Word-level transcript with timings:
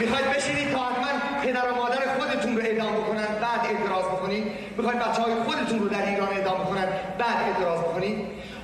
می‌خواید 0.00 0.26
بشینید 0.36 0.72
تا 0.72 0.78
حتما 0.78 1.10
پدر 1.42 1.72
و 1.72 1.74
مادر 1.74 2.00
خودتون 2.18 2.56
رو 2.56 2.62
اعدام 2.62 2.92
بکنن 2.92 3.26
بعد 3.44 3.60
اعتراض 3.70 4.04
بکنید. 4.04 4.44
می‌خواید 4.76 4.98
بچه 4.98 5.22
های 5.22 5.34
خودتون 5.46 5.78
رو 5.78 5.88
در 5.88 6.08
ایران 6.08 6.28
اعدام 6.28 6.54
بکنن 6.54 6.86
بعد 7.18 7.36
اعتراض 7.46 7.80
بکنید. 7.80 8.18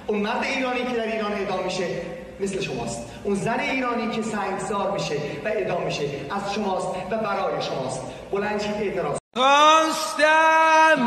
اون 0.06 0.18
مرد 0.18 0.44
ایرانی 0.44 0.84
که 0.84 0.96
در 0.96 1.12
ایران 1.12 1.32
اعدام 1.32 1.64
میشه 1.64 1.86
مثل 2.40 2.60
شماست. 2.60 2.98
اون 3.24 3.34
زن 3.34 3.60
ایرانی 3.60 4.10
که 4.10 4.22
سنگسار 4.22 4.90
میشه 4.90 5.14
و 5.44 5.48
اعدام 5.48 5.82
میشه 5.82 6.02
از 6.30 6.54
شماست 6.54 6.88
و 7.10 7.16
برای 7.16 7.62
شماست. 7.62 8.02
بلند 8.32 8.62
اعتراض. 8.80 9.18
خواستم 9.36 10.98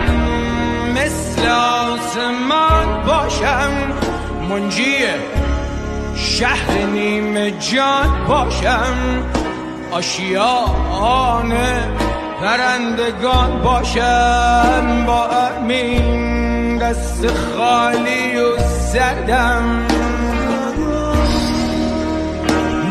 مثل 0.96 1.48
آسمان 1.50 3.04
باشم 3.06 3.94
منجی 4.50 4.96
شهر 6.16 6.72
نیمه 6.72 7.52
جان 7.52 8.26
باشم. 8.28 9.43
آشیان 9.94 11.54
پرندگان 12.42 13.62
باشم 13.62 15.04
با 15.08 15.26
امین 15.26 16.78
دست 16.78 17.28
خالی 17.28 18.38
و 18.38 18.58
زدم 18.94 19.88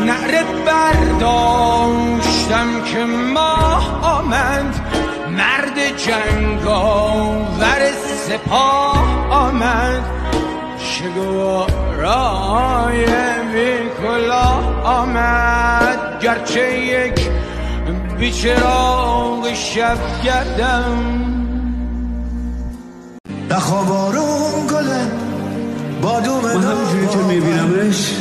نعره 0.05 0.43
برداشتم 0.65 2.03
که 2.93 3.05
ماه 3.33 4.01
آمد 4.17 4.75
مرد 5.29 5.97
جنگاور 5.97 7.91
سپاه 8.27 9.27
آمد. 9.31 10.22
شگوارای 11.03 13.05
بیکلا 13.53 14.47
آمد. 14.83 16.19
گرچه 16.21 16.79
یک 16.79 17.29
بیچراغ 18.19 19.53
شب 19.53 19.97
گردم. 20.23 20.97
نخوابارون 23.49 24.67
گله 24.71 25.01
بادوم 26.01 26.43
من 26.43 26.49
همینجوری 26.49 27.07
که 27.07 27.17
میبینمش 27.17 28.13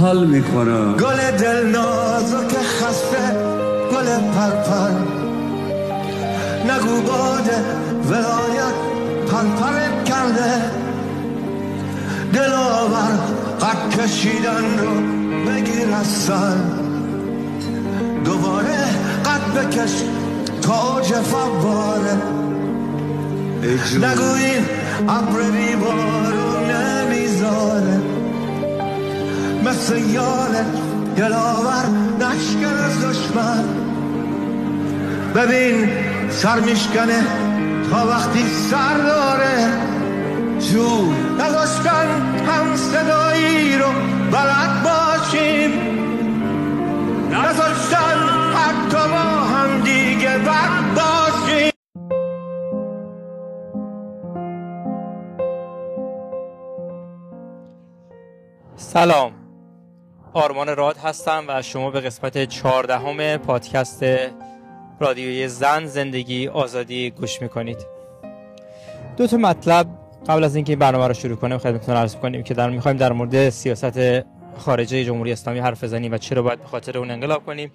حال 0.00 0.26
می‌کنم. 0.26 0.96
گل 0.96 1.30
دل 1.30 1.66
نازک 1.66 2.56
خسته 2.80 3.36
گل 3.92 4.06
پرپر. 4.34 4.90
نگو 6.64 7.02
باده 7.02 7.58
ولایت 8.10 8.74
پرپر 9.30 10.02
کرده. 10.04 10.83
دلاور 12.34 13.18
قد 13.60 14.00
کشیدن 14.00 14.78
رو 14.78 14.94
بگیر 15.50 15.94
از 15.94 16.06
سر. 16.06 16.56
دوباره 18.24 18.78
قد 19.24 19.54
بکش 19.54 20.02
تاج 20.62 21.04
فواره. 21.04 22.16
نگو 23.96 24.32
این 24.34 24.64
ابر 25.08 25.42
بیبارو 25.42 26.60
نمی‌ذاره. 26.70 28.00
مثل 29.64 29.98
یاره 29.98 30.64
دلاور 31.16 31.84
نشکن 32.20 32.74
از 32.84 33.04
دشمن. 33.04 33.64
ببین 35.34 35.88
سر 36.30 36.60
میشکنه 36.60 37.24
تا 37.90 38.06
وقتی 38.06 38.44
سر 38.70 38.96
داره. 38.96 39.93
جون. 40.72 41.40
نداشتن 41.40 42.36
هم 42.46 42.76
صدایی 42.76 43.78
رو 43.78 43.86
بلد 44.32 44.82
باشیم. 44.84 45.70
نذاشتن 47.30 48.28
حتی 48.54 48.96
با 48.96 49.44
هم 49.44 49.80
دیگه 49.80 50.38
بد 50.38 50.94
باشیم. 50.96 51.72
سلام. 58.76 59.32
آرمان 60.32 60.76
راد 60.76 60.96
هستم 60.96 61.44
و 61.48 61.62
شما 61.62 61.90
به 61.90 62.00
قسمت 62.00 62.44
چهاردهم 62.44 63.36
پادکست 63.36 64.04
رادیوی 65.00 65.48
زن 65.48 65.86
زندگی 65.86 66.48
آزادی 66.48 67.10
گوش 67.10 67.42
می‌کنید. 67.42 67.86
دو 69.16 69.26
تا 69.26 69.36
مطلب 69.36 69.86
قبل 70.28 70.44
از 70.44 70.56
اینکه 70.56 70.72
این 70.72 70.78
برنامه 70.78 71.08
رو 71.08 71.14
شروع 71.14 71.36
کنیم 71.36 71.58
خدمتتون 71.58 71.96
عرض 71.96 72.16
کنیم 72.16 72.42
که 72.42 72.54
در 72.54 72.70
می‌خوایم 72.70 72.96
در 72.96 73.12
مورد 73.12 73.50
سیاست 73.50 74.24
خارجه 74.58 75.04
جمهوری 75.04 75.32
اسلامی 75.32 75.58
حرف 75.58 75.84
بزنیم 75.84 76.12
و 76.12 76.18
چرا 76.18 76.42
باید 76.42 76.58
به 76.58 76.66
خاطر 76.66 76.98
اون 76.98 77.10
انقلاب 77.10 77.44
کنیم. 77.46 77.70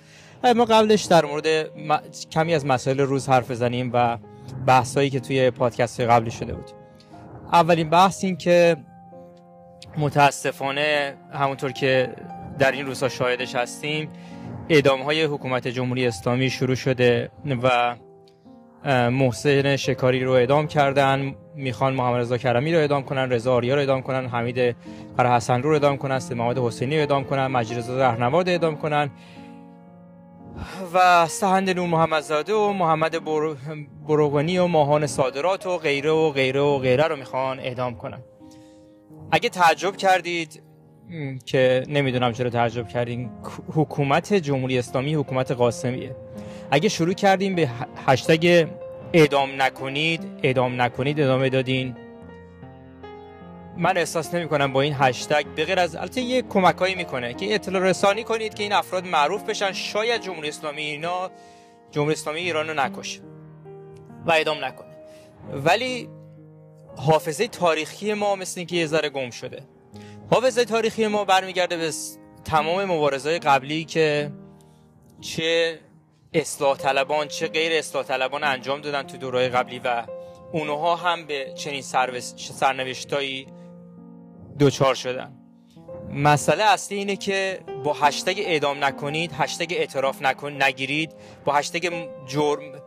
ما 0.55 0.65
قبلش 0.65 1.03
در 1.03 1.25
مورد 1.25 1.47
م- 1.47 1.99
کمی 2.31 2.53
از 2.53 2.65
مسائل 2.65 2.99
روز 2.99 3.29
حرف 3.29 3.51
بزنیم 3.51 3.91
و 3.93 4.17
بحثایی 4.67 5.09
که 5.09 5.19
توی 5.19 5.51
پادکست 5.51 5.99
قبلی 5.99 6.31
شده 6.31 6.53
بود. 6.53 6.71
اولین 7.53 7.89
بحث 7.89 8.23
این 8.23 8.37
که 8.37 8.77
متاسفانه 9.97 11.13
همونطور 11.33 11.71
که 11.71 12.15
در 12.59 12.71
این 12.71 12.85
روزها 12.85 13.09
شاهدش 13.09 13.55
هستیم 13.55 14.09
اعدام 14.69 15.01
های 15.01 15.23
حکومت 15.23 15.67
جمهوری 15.67 16.07
اسلامی 16.07 16.49
شروع 16.49 16.75
شده 16.75 17.29
و 17.63 17.95
محسن 19.09 19.75
شکاری 19.75 20.23
رو 20.23 20.31
اعدام 20.31 20.67
کردن. 20.67 21.35
می‌خوان 21.55 21.93
محمد 21.93 22.19
رضا 22.19 22.37
کرمی 22.37 22.73
رو 22.73 22.79
اعدام 22.79 23.03
کنن 23.03 23.29
رضا 23.29 23.53
آریا 23.53 23.73
رو 23.73 23.79
اعدام 23.79 24.01
کنن 24.01 24.27
حمید 24.27 24.75
حسن 25.19 25.61
رو 25.61 25.71
اعدام 25.71 25.97
کنن 25.97 26.19
محمد 26.35 26.57
حسینی 26.57 26.95
رو 26.95 26.99
اعدام 26.99 27.23
کنن 27.23 27.47
مجید 27.47 27.77
رضا 27.77 27.97
رهنورد 27.97 28.49
اعدام 28.49 28.75
کنن. 28.75 29.09
و 30.93 31.27
سهند 31.27 31.69
نور 31.69 31.87
محمدزاده 31.87 32.53
و 32.53 32.73
محمد 32.73 33.25
بر... 33.25 33.55
بروغنی 34.07 34.57
و 34.57 34.67
ماهان 34.67 35.07
صادرات 35.07 35.65
و 35.65 35.77
غیره 35.77 36.11
و 36.11 36.29
غیره 36.29 36.59
و 36.59 36.77
غیره 36.77 37.03
رو 37.03 37.15
می‌خوان 37.15 37.59
اعدام 37.59 37.95
کنن. 37.95 38.19
اگه 39.31 39.49
تعجب 39.49 39.97
کردید 39.97 40.63
که 41.45 41.83
نمی‌دونم 41.87 42.31
چرا 42.31 42.49
تعجب 42.49 42.87
کردین 42.87 43.29
حکومت 43.75 44.33
جمهوری 44.33 44.79
اسلامی 44.79 45.15
حکومت 45.15 45.51
قاسمیه. 45.51 46.15
اگه 46.71 46.89
شروع 46.89 47.13
کردیم 47.13 47.55
به 47.55 47.69
هشتگ 48.07 48.67
اعدام 49.13 49.61
نکنید 49.61 50.21
اعدام 50.43 50.81
نکنید 50.81 51.19
ادامه 51.19 51.49
دادین. 51.49 51.95
من 53.77 53.97
احساس 53.97 54.33
نمی 54.33 54.47
کنم 54.47 54.73
با 54.73 54.81
این 54.81 54.95
هشتگ 54.99 55.45
به 55.55 55.65
غیر 55.65 55.79
از 55.79 55.95
البته 55.95 56.21
یه 56.21 56.41
کمکایی 56.41 56.95
می‌کنه 56.95 57.33
که 57.33 57.55
اطلاع 57.55 57.83
رسانی 57.83 58.23
کنید 58.23 58.53
که 58.53 58.63
این 58.63 58.73
افراد 58.73 59.07
معروف 59.07 59.43
بشن. 59.43 59.71
شاید 59.71 60.21
جمهوری 60.21 60.49
اسلامی 60.49 60.81
اینا 60.81 61.31
جمهوری 61.91 62.13
اسلامی 62.13 62.39
ایران 62.39 62.67
رو 62.67 62.73
نکشه 62.73 63.21
و 64.25 64.31
اعدام 64.31 64.65
نکنه. 64.65 64.87
ولی 65.53 66.09
حافظه 66.97 67.47
تاریخی 67.47 68.13
ما 68.13 68.35
مثل 68.35 68.59
اینکه 68.59 68.75
یه 68.75 68.85
ذره 68.85 69.09
گم 69.09 69.29
شده. 69.29 69.63
حافظه 70.31 70.65
تاریخی 70.65 71.07
ما 71.07 71.25
برمیگرده 71.25 71.77
به 71.77 71.91
تمام 72.45 72.85
مبارزهای 72.85 73.39
قبلی 73.39 73.85
که 73.85 74.31
چه 75.21 75.79
اصلاح 76.33 76.77
طلبان 76.77 77.27
چه 77.27 77.47
غیر 77.47 77.71
اصلاح 77.71 78.03
طلبان 78.03 78.43
انجام 78.43 78.81
دادن 78.81 79.03
تو 79.03 79.17
دورهای 79.17 79.49
قبلی 79.49 79.79
و 79.79 80.03
اونها 80.51 80.95
هم 80.95 81.25
به 81.25 81.53
چنین 81.55 81.81
سرنوشتایی 82.35 83.47
دوچار 84.59 84.95
شدن. 84.95 85.33
مسئله 86.13 86.63
اصلی 86.63 86.97
اینه 86.97 87.15
که 87.15 87.59
با 87.83 87.93
هشتگ 87.93 88.39
اعدام 88.39 88.83
نکنید 88.83 89.31
هشتگ 89.37 89.73
اعتراف 89.73 90.21
نکن 90.21 90.63
نگیرید 90.63 91.11
با 91.45 91.53
هشتگ 91.53 92.07
جرم 92.27 92.81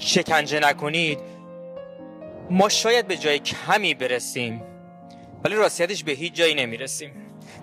شکنجه 0.00 0.60
نکنید. 0.60 1.18
ما 2.50 2.68
شاید 2.68 3.06
به 3.06 3.16
جای 3.16 3.38
کمی 3.38 3.94
برسیم 3.94 4.62
ولی 5.44 5.54
راستیتش 5.54 6.04
به 6.04 6.12
هیچ 6.12 6.32
جایی 6.32 6.54
نمی‌رسیم. 6.54 7.12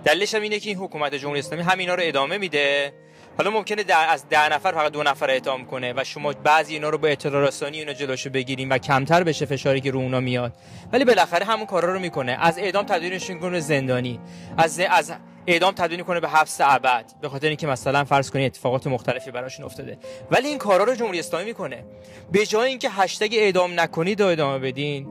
دلیلش 0.04 0.36
هم 0.36 0.42
اینه 0.42 0.60
که 0.60 0.70
این 0.70 0.78
حکومت 0.78 1.16
جمهوری 1.16 1.40
اسلامی 1.40 1.64
همینا 1.64 1.96
رو 1.96 2.04
ادامه 2.06 2.38
میده. 2.38 2.94
حالا 3.38 3.50
ممکنه 3.50 3.84
در 3.84 4.06
از 4.10 4.30
ده 4.30 4.50
نفر 4.50 4.72
فقط 4.72 4.92
دو 4.92 5.04
نفر 5.04 5.30
اعدام 5.30 5.66
کنه 5.66 5.94
و 5.98 6.04
شما 6.04 6.34
بعضی 6.34 6.74
اینا 6.74 6.90
رو 6.90 6.98
با 6.98 7.08
اطلاع 7.08 7.48
رسانی 7.48 7.80
اینا 7.80 7.94
جلوشو 7.94 8.30
بگیریم 8.30 8.70
و 8.70 8.78
کمتر 8.78 9.24
بشه 9.24 9.46
فشاری 9.46 9.82
که 9.82 9.92
رو 9.92 10.00
اونا 10.00 10.20
میاد. 10.20 10.54
ولی 10.94 11.06
بالاخره 11.06 11.46
همون 11.46 11.66
کارا 11.66 11.94
رو 11.94 12.00
می‌کنه. 12.00 12.38
از 12.42 12.58
اعدام 12.58 12.86
تبدیلش 12.86 13.32
به 13.32 13.60
زندانی. 13.60 14.20
از 14.58 14.80
از 14.80 15.14
اعدام 15.48 15.74
تبدیل 15.74 16.02
کنه 16.02 16.20
به 16.20 16.30
حبس 16.30 16.62
ابد 16.62 17.06
به 17.22 17.30
خاطر 17.30 17.48
اینکه 17.48 17.68
مثلا 17.68 18.04
فرض 18.04 18.32
کنید 18.32 18.46
اتفاقات 18.46 18.88
مختلفی 18.88 19.32
براشون 19.32 19.66
افتاده. 19.66 19.98
ولی 20.32 20.48
این 20.48 20.58
کارا 20.58 20.84
رو 20.84 20.96
جمهوری 20.96 21.20
اسلامی 21.20 21.46
می‌کنه. 21.46 21.86
به 22.32 22.46
جای 22.46 22.70
اینکه 22.70 22.90
هشتگ 22.90 23.34
اعدام 23.34 23.80
نکنید 23.80 24.22
و 24.22 24.26
ادامه 24.26 24.60
بدین 24.60 25.08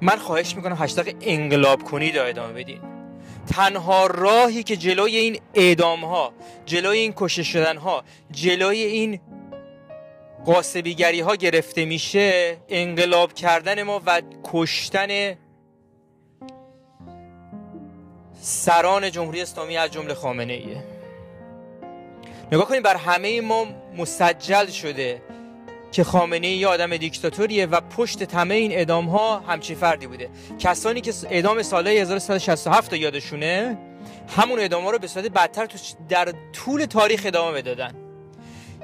من 0.00 0.16
خواهش 0.16 0.56
می‌کنم 0.56 0.76
هشتگ 0.80 1.14
انقلاب 1.20 1.82
کنید 1.82 2.16
و 2.16 2.22
ادامه 2.24 2.52
بدین. 2.52 2.93
تنها 3.46 4.06
راهی 4.06 4.62
که 4.62 4.76
جلوی 4.76 5.16
این 5.16 5.40
اعدام 5.54 6.04
ها 6.04 6.32
جلوی 6.66 6.98
این 6.98 7.12
کشته 7.16 7.42
شدن 7.42 7.76
ها 7.76 8.04
جلوی 8.30 8.78
این 8.78 9.20
قاسبیگری 10.44 11.20
ها 11.20 11.36
گرفته 11.36 11.84
میشه 11.84 12.56
انقلاب 12.68 13.32
کردن 13.32 13.82
ما 13.82 14.02
و 14.06 14.22
کشتن 14.52 15.36
سران 18.40 19.10
جمهوری 19.10 19.42
اسلامی 19.42 19.76
از 19.76 19.90
جمله 19.90 20.14
خامنه 20.14 20.52
ایه 20.52 20.84
نگاه 22.52 22.68
کنید 22.68 22.82
بر 22.82 22.96
همه 22.96 23.40
ما 23.40 23.66
مسجل 23.96 24.66
شده. 24.66 25.22
که 25.94 26.04
خامنه 26.04 26.46
ای 26.46 26.64
آدم 26.64 26.96
دیکتاتوریه 26.96 27.66
و 27.66 27.80
پشت 27.80 28.24
تمه 28.24 28.54
این 28.54 28.72
اعدام 28.72 29.06
ها 29.06 29.40
همچین 29.40 29.76
فردی 29.76 30.06
بوده. 30.06 30.30
کسانی 30.58 31.00
که 31.00 31.12
اعدام 31.30 31.62
ساله 31.62 31.90
1367 31.90 32.92
رو 32.92 32.98
یادشونه 32.98 33.78
همون 34.36 34.58
اعدام 34.58 34.84
ها 34.84 34.90
رو 34.90 34.98
به 34.98 35.06
صورت 35.06 35.26
بدتر 35.26 35.68
در 36.08 36.32
طول 36.52 36.84
تاریخ 36.84 37.22
ادامه 37.24 37.62
بدادن. 37.62 37.94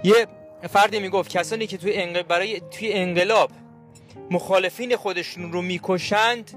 یه 0.05 0.27
فردی 0.69 0.99
می‌گفت 0.99 1.31
کسانی 1.31 1.67
که 1.67 1.77
توی 1.77 1.93
انقلاب 1.95 2.27
برای 2.27 2.61
توی 2.71 2.93
انقلاب 2.93 3.51
مخالفین 4.31 4.97
خودشون 4.97 5.53
رو 5.53 5.63
می‌کشند 5.63 6.51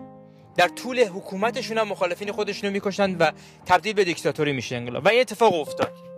در 0.58 0.68
طول 0.68 1.06
حکومتشون 1.08 1.78
هم 1.78 1.88
مخالفین 1.88 2.32
خودشون 2.32 2.68
رو 2.68 2.74
می‌کشند 2.74 3.16
و 3.20 3.32
تبدیل 3.66 3.94
به 3.94 4.04
دیکتاتوری 4.04 4.52
میشه 4.54 4.76
انقلاب. 4.76 5.06
و 5.06 5.10
این 5.10 5.22
اتفاق 5.22 5.54
افتاد. 5.54 6.13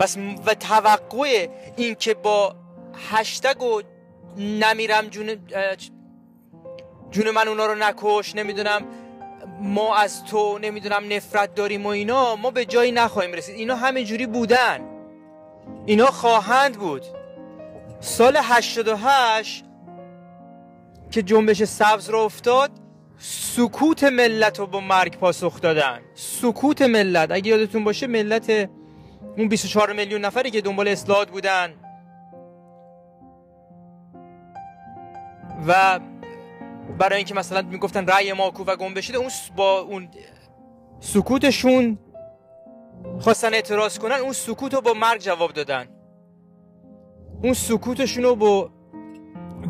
بس 0.00 0.16
و 0.46 0.54
توقع 0.54 1.48
این 1.76 1.94
که 1.94 2.14
با 2.14 2.56
هشتگ 3.10 3.62
و 3.62 3.82
نمیرم 4.36 5.06
جون 5.06 5.30
جون 7.10 7.30
من 7.30 7.48
اونا 7.48 7.66
رو 7.66 7.74
نکش 7.74 8.36
نمی‌دونم 8.36 8.82
ما 9.60 9.96
از 9.96 10.24
تو 10.24 10.58
نمی‌دونم 10.58 11.02
نفرت 11.12 11.54
داریم 11.54 11.86
و 11.86 11.88
اینا 11.88 12.36
ما 12.36 12.50
به 12.50 12.64
جایی 12.64 12.92
نخواهیم 12.92 13.32
رسید. 13.32 13.54
اینا 13.54 13.76
همینجوری 13.76 14.26
بودن. 14.26 14.80
اینا 15.86 16.06
خواهند 16.06 16.78
بود. 16.78 17.02
سال 18.00 18.38
88 18.42 19.64
که 21.10 21.22
جنبش 21.22 21.64
سبز 21.64 22.10
رو 22.10 22.18
افتاد 22.18 22.70
سکوت 23.18 24.04
ملت 24.04 24.58
رو 24.58 24.66
با 24.66 24.80
مرگ 24.80 25.18
پاسخ 25.18 25.60
دادن. 25.60 26.00
سکوت 26.14 26.82
ملت. 26.82 27.30
اگه 27.30 27.50
یادتون 27.50 27.84
باشه 27.84 28.06
ملت 28.06 28.70
اون 29.36 29.48
24 29.48 29.92
میلیون 29.92 30.20
نفری 30.20 30.50
که 30.50 30.60
دنبال 30.60 30.88
اصلاحات 30.88 31.30
بودن. 31.30 31.74
و 35.66 36.00
برای 36.98 37.16
اینکه 37.16 37.34
مثلا 37.34 37.62
می‌گفتن 37.62 38.06
رأی 38.06 38.32
ما 38.32 38.50
کو 38.50 38.64
و 38.64 38.76
گم 38.76 38.94
بشید 38.94 39.16
اون 39.16 39.30
با 39.56 39.80
اون 39.80 40.08
سکوتشون 41.00 41.98
خواستن 43.20 43.54
اعتراض 43.54 43.98
کنن 43.98 44.14
اون 44.14 44.32
سکوت 44.32 44.74
رو 44.74 44.80
با 44.80 44.92
مرگ 44.94 45.20
جواب 45.20 45.52
دادن. 45.52 45.88
اون 47.42 47.54
سکوتشون 47.54 48.24
رو 48.24 48.36
با 48.36 48.70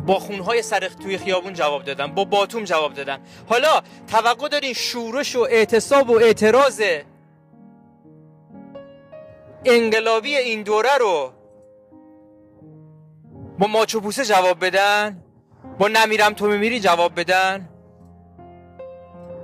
با 0.07 0.19
خونهای 0.19 0.61
سر 0.61 0.87
توی 0.87 1.17
خیابون 1.17 1.53
جواب 1.53 1.83
دادن 1.83 2.07
با 2.07 2.25
باتوم 2.25 2.63
جواب 2.63 2.93
دادن. 2.93 3.19
حالا 3.49 3.81
توقع 4.07 4.47
دارین 4.47 4.73
شورش 4.73 5.35
و 5.35 5.41
اعتصاب 5.41 6.09
و 6.09 6.13
اعتراض 6.13 6.81
انقلابی 9.65 10.37
این 10.37 10.63
دوره 10.63 10.97
رو 10.99 11.33
با 13.59 13.67
ماچو 13.67 14.01
پوسه 14.01 14.25
جواب 14.25 14.65
بدن؟ 14.65 15.23
با 15.79 15.87
نمیرم 15.87 16.33
تو 16.33 16.47
میمیری 16.47 16.79
جواب 16.79 17.19
بدن؟ 17.19 17.69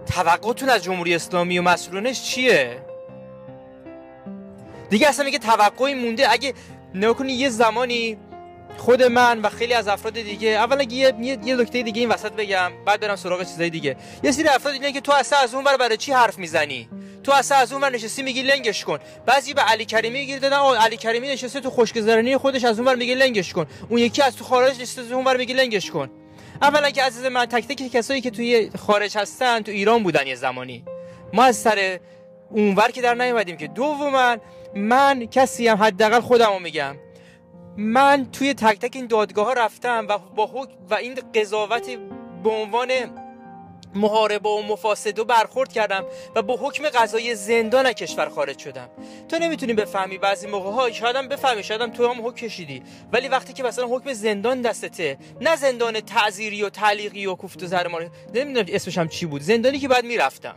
توقعتون 0.06 0.70
از 0.70 0.84
جمهوری 0.84 1.16
اسلامی 1.16 1.60
و 1.60 1.62
مسئولانش 1.62 2.22
چیه؟ 2.22 2.86
دیگه 4.90 5.08
اصلا 5.08 5.26
میگه 5.26 5.40
توقعی 5.40 5.94
مونده. 5.94 6.32
اگه 6.32 6.54
نکنی 6.96 7.34
یه 7.34 7.50
زمانی 7.50 8.18
خود 8.78 9.04
من 9.04 9.42
و 9.42 9.50
خیلی 9.50 9.74
از 9.74 9.88
افراد 9.88 10.14
دیگه 10.14 10.50
اولا 10.50 10.84
یه 10.84 11.14
یه 11.22 11.56
نکته 11.56 11.84
دیگه 11.84 12.00
این 12.02 12.10
وسط 12.10 12.32
بگم 12.32 12.72
بعد 12.86 13.00
برم 13.00 13.16
سراغ 13.16 13.44
چیزای 13.44 13.70
دیگه. 13.70 13.96
یه 14.24 14.32
سری 14.32 14.48
افراد 14.48 14.74
دیگه 14.74 14.92
که 14.92 15.02
تو 15.02 15.12
اصلا 15.12 15.40
از 15.40 15.54
اون 15.54 15.64
بر 15.64 15.78
برای 15.78 15.98
چی 15.98 16.12
حرف 16.12 16.38
می‌زنی؟ 16.38 16.90
تو 17.24 17.32
اصلا 17.32 17.58
از 17.58 17.74
اون 17.74 17.82
ور 17.82 17.90
نشستی 17.90 18.24
میگی 18.24 18.42
لنگش 18.42 18.86
کن. 18.86 19.00
بعضی 19.26 19.54
به 19.54 19.62
علی 19.62 19.86
کریمی 19.86 20.26
گیر 20.26 20.40
دادن 20.40 20.58
علی 20.58 20.98
کریمی 20.98 21.28
نشسته 21.28 21.60
تو 21.60 21.70
خوشگذرانی 21.70 22.38
خودش 22.38 22.64
از 22.64 22.80
اون 22.80 22.88
ور 22.88 22.96
میگه 22.96 23.16
لنگش 23.16 23.54
کن. 23.54 23.66
اون 23.90 24.00
یکی 24.00 24.22
از 24.22 24.36
تو 24.36 24.44
خارج 24.44 24.82
نشسته 24.82 25.16
اون 25.16 25.26
ور 25.26 25.38
میگه 25.38 25.56
لنگش 25.56 25.92
کن. 25.92 26.10
اولا 26.62 26.90
که 26.90 27.04
عزیز 27.04 27.26
من 27.26 27.46
تک 27.46 27.68
تک 27.68 27.92
کسایی 27.92 28.22
که 28.22 28.32
توی 28.32 28.70
خارج 28.78 29.18
هستن 29.18 29.62
تو 29.62 29.72
ایران 29.72 30.04
بودن 30.04 30.28
یه 30.28 30.36
زمانی. 30.36 30.84
ما 31.34 31.44
از 31.44 31.58
سر 31.58 32.00
اونور 32.50 32.92
که 32.92 33.02
در 33.02 33.16
نیومدیم 33.16 33.58
که 33.58 33.68
دوما 33.68 34.38
من 34.76 35.26
کسی 35.26 35.68
هم 35.68 35.78
حداقل 35.78 36.20
خودمو 36.20 36.60
میگم. 36.60 36.96
من 37.78 38.28
توی 38.32 38.54
تک 38.54 38.80
تک 38.80 38.96
این 38.96 39.08
دادگاه 39.08 39.46
ها 39.46 39.54
رفتم 39.54 40.06
و 40.10 40.18
با 40.18 40.68
و 40.90 40.94
این 40.94 41.20
قضاوت 41.36 41.90
به 42.44 42.50
عنوان 42.50 42.90
محاربه 43.96 44.50
و 44.50 44.62
مفاسده 44.62 45.24
برخورد 45.24 45.74
کردم 45.74 46.06
و 46.36 46.42
با 46.42 46.58
حکم 46.62 46.90
قضایی 46.90 47.36
زندان 47.36 47.94
کشور 47.94 48.30
خارج 48.30 48.60
شدم. 48.60 48.90
تو 49.30 49.40
نمی‌تونی 49.40 49.74
بفهمی 49.74 50.18
بعضی 50.18 50.48
موقع 50.48 50.72
ها 50.72 50.92
شاید 50.92 51.16
هم 51.16 51.28
بفهمی 51.28 51.64
شاید 51.64 51.82
هم 51.82 51.92
تو 51.92 52.08
هم 52.08 52.28
حکم 52.28 52.36
کشیدی. 52.36 52.84
ولی 53.12 53.28
وقتی 53.28 53.54
که 53.54 53.64
مثلا 53.64 53.88
حکم 53.88 54.14
زندان 54.14 54.62
دستته 54.62 55.18
نه 55.42 55.56
زندان 55.56 56.00
تعذیری 56.00 56.64
و 56.64 56.70
تعلیقی 56.70 57.26
و 57.26 57.36
کوفت 57.36 57.64
و 57.64 57.66
زرمانی 57.66 58.10
نمی‌دونم 58.34 58.66
اسمش 58.70 58.98
هم 58.98 59.08
چی 59.08 59.26
بود 59.26 59.42
زندانی 59.42 59.80
که 59.80 59.88
بعد 59.88 60.06
می‌رفتم. 60.06 60.56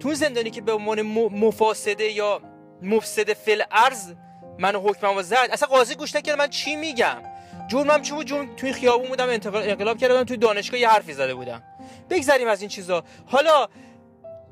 تو 0.00 0.14
زندانی 0.14 0.50
که 0.50 0.60
به 0.60 0.72
عنوان 0.72 1.02
مفاسده 1.02 2.04
یا 2.04 2.40
مفسد 2.82 3.32
فل 3.32 3.62
ارز 3.70 4.12
من 4.58 4.74
حکممو 4.74 5.22
زد 5.22 5.48
اصلا 5.52 5.68
قاضی 5.68 5.94
گوش 5.94 6.16
نکرد 6.16 6.38
من 6.38 6.48
چی 6.48 6.76
میگم. 6.76 7.22
جرمم 7.68 8.02
چی 8.02 8.12
بود؟ 8.12 8.26
جرم 8.26 8.56
توی 8.56 8.72
خیابون 8.72 9.08
بودم 9.08 9.28
انقلاب 9.28 9.98
کردم 9.98 10.24
توی 10.24 10.36
دانشگاه 10.36 10.80
یه 10.80 10.88
حرفی 10.88 11.12
زده 11.12 11.34
بودم. 11.34 11.62
بگذریم 12.10 12.48
از 12.48 12.60
این 12.60 12.68
چیزا. 12.68 13.04
حالا 13.26 13.68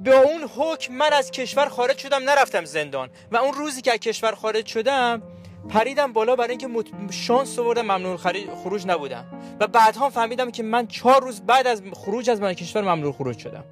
به 0.00 0.16
اون 0.16 0.50
حکم 0.56 0.94
من 0.94 1.12
از 1.12 1.30
کشور 1.30 1.68
خارج 1.68 1.98
شدم 1.98 2.22
نرفتم 2.22 2.64
زندان. 2.64 3.10
و 3.32 3.36
اون 3.36 3.54
روزی 3.54 3.82
که 3.82 3.92
از 3.92 3.98
کشور 3.98 4.34
خارج 4.34 4.66
شدم 4.66 5.22
پریدم 5.68 6.12
بالا 6.12 6.36
برای 6.36 6.50
اینکه 6.50 6.66
مت... 6.66 6.86
شانس 7.10 7.58
آوردم 7.58 7.82
ممنوع 7.82 8.16
خروج 8.62 8.86
نبودم. 8.86 9.24
و 9.60 9.66
بعدها 9.66 10.10
فهمیدم 10.10 10.50
که 10.50 10.62
من 10.62 10.86
چهار 10.86 11.22
روز 11.22 11.40
بعد 11.40 11.66
از 11.66 11.82
خروج 11.94 12.30
از 12.30 12.40
من 12.40 12.52
کشور 12.52 12.82
ممنوع 12.82 13.12
خروج 13.12 13.38
شدم. 13.38 13.64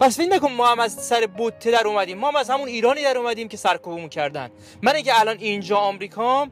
پس 0.00 0.16
فکر 0.16 0.28
نکن 0.28 0.52
ما 0.52 0.66
هم 0.66 0.80
از 0.80 0.92
سر 0.92 1.26
بوته 1.26 1.70
در 1.70 1.86
اومدیم. 1.86 2.18
ما 2.18 2.28
هم 2.28 2.36
از 2.36 2.50
همون 2.50 2.68
ایرانی 2.68 3.02
در 3.02 3.18
اومدیم 3.18 3.48
که 3.48 3.56
سرکوبمون 3.56 4.08
کردن. 4.08 4.50
من 4.82 4.96
اگه 4.96 5.20
الان 5.20 5.38
اینجا 5.38 5.76
آمریکا 5.76 6.48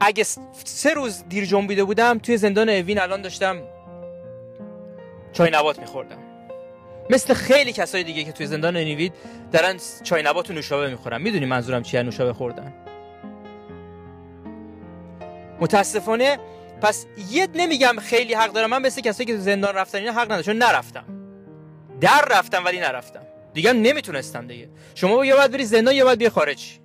اگه 0.00 0.24
سه 0.64 0.94
روز 0.94 1.24
دیر 1.28 1.44
جنبیده 1.44 1.84
بودم 1.84 2.18
توی 2.18 2.36
زندان 2.36 2.68
اوین 2.68 3.00
الان 3.00 3.22
داشتم 3.22 3.62
چای 5.32 5.50
نبات 5.50 5.78
میخوردم. 5.78 6.18
مثل 7.10 7.34
خیلی 7.34 7.72
کسای 7.72 8.04
دیگه 8.04 8.24
که 8.24 8.32
توی 8.32 8.46
زندان 8.46 8.76
نیوید 8.76 9.12
دارن 9.52 9.76
چای 10.02 10.22
نبات 10.22 10.50
و 10.50 10.52
نوشابه 10.52 10.90
می‌خورن. 10.90 11.22
می‌دونی 11.22 11.46
منظورم 11.46 11.82
چیه؟ 11.82 12.02
نوشابه 12.02 12.32
خوردن. 12.32 12.72
متاسفانه 15.60 16.38
پس 16.80 17.06
یه 17.30 17.48
نمیگم 17.54 17.96
خیلی 18.00 18.34
حق 18.34 18.52
دارم. 18.52 18.70
من 18.70 18.82
مثل 18.82 19.00
کسایی 19.00 19.26
که 19.26 19.34
تو 19.34 19.40
زندان 19.40 19.74
رفتن 19.74 19.98
اینا 19.98 20.12
حق 20.12 20.24
ندارم 20.24 20.42
چون 20.42 20.56
نرفتم. 20.58 21.04
در 22.00 22.24
رفتم 22.30 22.64
ولی 22.64 22.80
نرفتم. 22.80 23.22
دیگه 23.54 23.72
نمی‌تونستم 23.72 24.46
دیگه. 24.46 24.68
شما 24.94 25.24
یا 25.24 25.36
باید 25.36 25.50
بری 25.50 25.64
زندان 25.64 25.94
یا 25.94 26.04
باید 26.04 26.18
بیا 26.18 26.30
خارج 26.30 26.78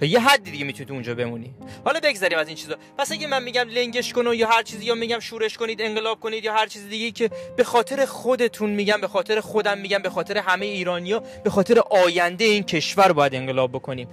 تا 0.00 0.06
یه 0.06 0.20
حدی 0.20 0.50
دیگه 0.50 0.64
می‌تونید 0.64 0.92
اونجا 0.92 1.14
بمونی. 1.14 1.54
حالا 1.84 2.00
بگذریم 2.02 2.38
از 2.38 2.46
این 2.46 2.56
چیزا. 2.56 2.76
پس 2.98 3.12
اگه 3.12 3.26
من 3.26 3.42
میگم 3.42 3.68
لنگش 3.68 4.12
کن 4.12 4.34
یا 4.34 4.48
هر 4.48 4.62
چیزی 4.62 4.84
یا 4.84 4.94
میگم 4.94 5.18
شورش 5.18 5.58
کنید 5.58 5.82
انقلاب 5.82 6.20
کنید 6.20 6.44
یا 6.44 6.54
هر 6.54 6.66
چیز 6.66 6.88
دیگه 6.88 7.10
که 7.10 7.30
به 7.56 7.64
خاطر 7.64 8.04
خودتون 8.04 8.70
میگم 8.70 9.00
به 9.00 9.08
خاطر 9.08 9.40
خودم 9.40 9.78
میگم 9.78 9.98
به 9.98 10.10
خاطر 10.10 10.38
همه 10.38 10.66
ایرانیا 10.66 11.22
به 11.44 11.50
خاطر 11.50 11.78
آینده 11.78 12.44
این 12.44 12.62
کشور 12.62 13.12
باید 13.12 13.34
انقلاب 13.34 13.72
بکنیم. 13.72 14.08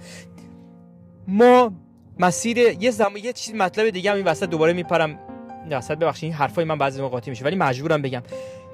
ما 1.28 1.72
مسیر 2.18 2.58
یه 2.58 2.90
زمان 2.90 3.16
یه 3.16 3.32
چیز 3.32 3.54
مطلب 3.54 3.90
دیگه 3.90 4.10
هم 4.10 4.16
این 4.16 4.26
وسط 4.26 4.48
دوباره 4.48 4.72
میپرم. 4.72 5.18
وسط 5.70 5.98
ببخشید 5.98 6.24
این 6.24 6.32
حرفای 6.32 6.64
من 6.64 6.78
بعضی 6.78 7.02
موقع 7.02 7.20
میشه 7.26 7.44
ولی 7.44 7.56
مجبورم 7.56 8.02
بگم. 8.02 8.22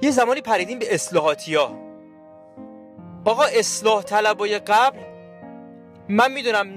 یه 0.01 0.11
زمانی 0.11 0.41
پریدیم 0.41 0.79
به 0.79 0.93
اصلاحاتیا 0.93 1.71
آقا 3.25 3.43
اصلاح 3.43 4.03
طلبای 4.03 4.59
قبل 4.59 5.14
من 6.09 6.31
می‌دونم 6.31 6.67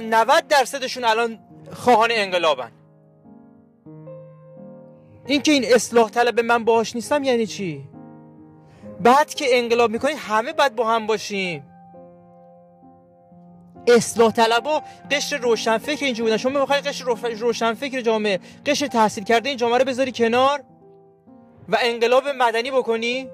90 0.00 0.48
درصدشون 0.48 1.04
الان 1.04 1.38
خواهان 1.72 2.08
انقلابن. 2.12 2.72
این 5.26 5.42
که 5.42 5.52
این 5.52 5.64
اصلاح 5.74 6.10
طلب 6.10 6.40
من 6.40 6.64
باهاش 6.64 6.94
نیستم 6.94 7.24
یعنی 7.24 7.46
چی؟ 7.46 7.84
بعد 9.00 9.34
که 9.34 9.46
انقلاب 9.50 9.90
می‌کنید 9.90 10.16
همه 10.16 10.52
باید 10.52 10.76
با 10.76 10.88
هم 10.88 11.06
باشیم. 11.06 11.64
اصلاح 13.88 14.32
طلبا 14.32 14.82
قشر 15.10 15.36
روشنفکر 15.36 16.04
اینجا 16.04 16.24
بودن. 16.24 16.36
شما 16.36 16.60
می‌خوای 16.60 16.80
قشر 16.80 17.04
روشنفکر 17.40 18.00
جامعه 18.00 18.40
قشر 18.66 18.86
تحصیل 18.86 19.24
کرده 19.24 19.48
این 19.48 19.58
جامعه 19.58 19.78
رو 19.78 19.84
بذاری 19.84 20.12
کنار 20.12 20.64
و 21.68 21.76
انقلاب 21.80 22.28
مدنی 22.28 22.70
بکنی؟ 22.70 23.28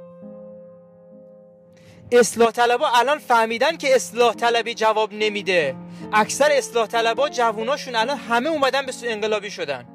اصلاح 2.21 2.51
طلبا 2.51 2.89
الان 2.95 3.19
فهمیدن 3.19 3.77
که 3.77 3.95
اصلاح 3.95 4.35
طلبی 4.35 4.75
جواب 4.75 5.13
نمیده. 5.13 5.75
اکثر 6.13 6.49
اصلاح 6.53 6.87
طلبا 6.87 7.29
جووناشون 7.29 7.97
الان 7.97 8.17
همه 8.17 8.49
اومدن 8.49 8.87
به 8.87 8.93
انقلابی 9.05 9.51
شدن. 9.51 9.87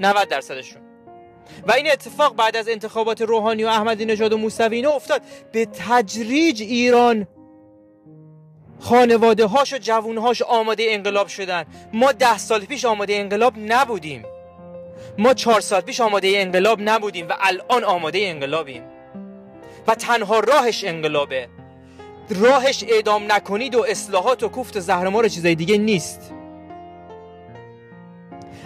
90 0.00 0.28
درصدشون. 0.28 0.82
و 1.66 1.72
این 1.72 1.90
اتفاق 1.92 2.36
بعد 2.36 2.56
از 2.56 2.68
انتخابات 2.68 3.22
روحانی 3.22 3.64
و 3.64 3.68
احمدی 3.68 4.04
نژاد 4.04 4.32
و 4.32 4.38
موسوی 4.38 4.86
افتاد. 4.86 5.22
به 5.52 5.66
تجریج 5.66 6.62
ایران 6.62 7.26
خانواده 8.80 9.46
هاش 9.46 9.72
و 9.72 9.78
جوون 9.78 10.18
هاش 10.18 10.42
آماده 10.42 10.84
انقلاب 10.88 11.26
شدن. 11.26 11.64
ما 11.92 12.12
ده 12.12 12.38
سال 12.38 12.64
پیش 12.64 12.84
آماده 12.84 13.14
انقلاب 13.14 13.54
نبودیم. 13.58 14.24
ما 15.18 15.34
چهار 15.34 15.60
سال 15.60 15.80
پیش 15.80 16.00
آماده 16.00 16.32
انقلاب 16.34 16.80
نبودیم 16.80 17.28
و 17.28 17.32
الان 17.40 17.84
آماده 17.84 18.18
انقلابیم. 18.22 18.82
و 19.90 19.94
تنها 19.94 20.40
راهش 20.40 20.84
انقلابه. 20.84 21.48
راهش 22.30 22.84
اعدام 22.88 23.32
نکنید 23.32 23.74
و 23.74 23.84
اصلاحات 23.88 24.42
و 24.42 24.48
کوفت 24.48 24.80
زهرمار 24.80 25.24
و 25.24 25.28
چیزای 25.28 25.54
دیگه 25.54 25.78
نیست. 25.78 26.32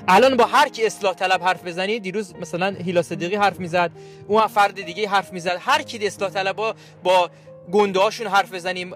الان 0.09 0.37
با 0.37 0.45
هر 0.45 0.69
کی 0.69 0.87
اصلاح 0.87 1.15
طلب 1.15 1.43
حرف 1.43 1.65
بزنید 1.65 2.03
دیروز 2.03 2.35
مثلا 2.37 2.77
هیلا 2.85 3.03
صدیقی 3.03 3.37
حرف 3.37 3.61
می‌زد 3.61 3.91
اون 4.29 4.47
فرد 4.47 4.75
دیگه 4.81 5.09
حرف 5.09 5.33
می‌زد. 5.33 5.57
هر 5.61 5.83
کی 5.83 6.07
اصلاح 6.07 6.31
طلبا 6.31 6.75
با 7.03 7.31
گنده 7.73 8.01
هاشون 8.01 8.27
حرف 8.27 8.55
بزنیم 8.55 8.95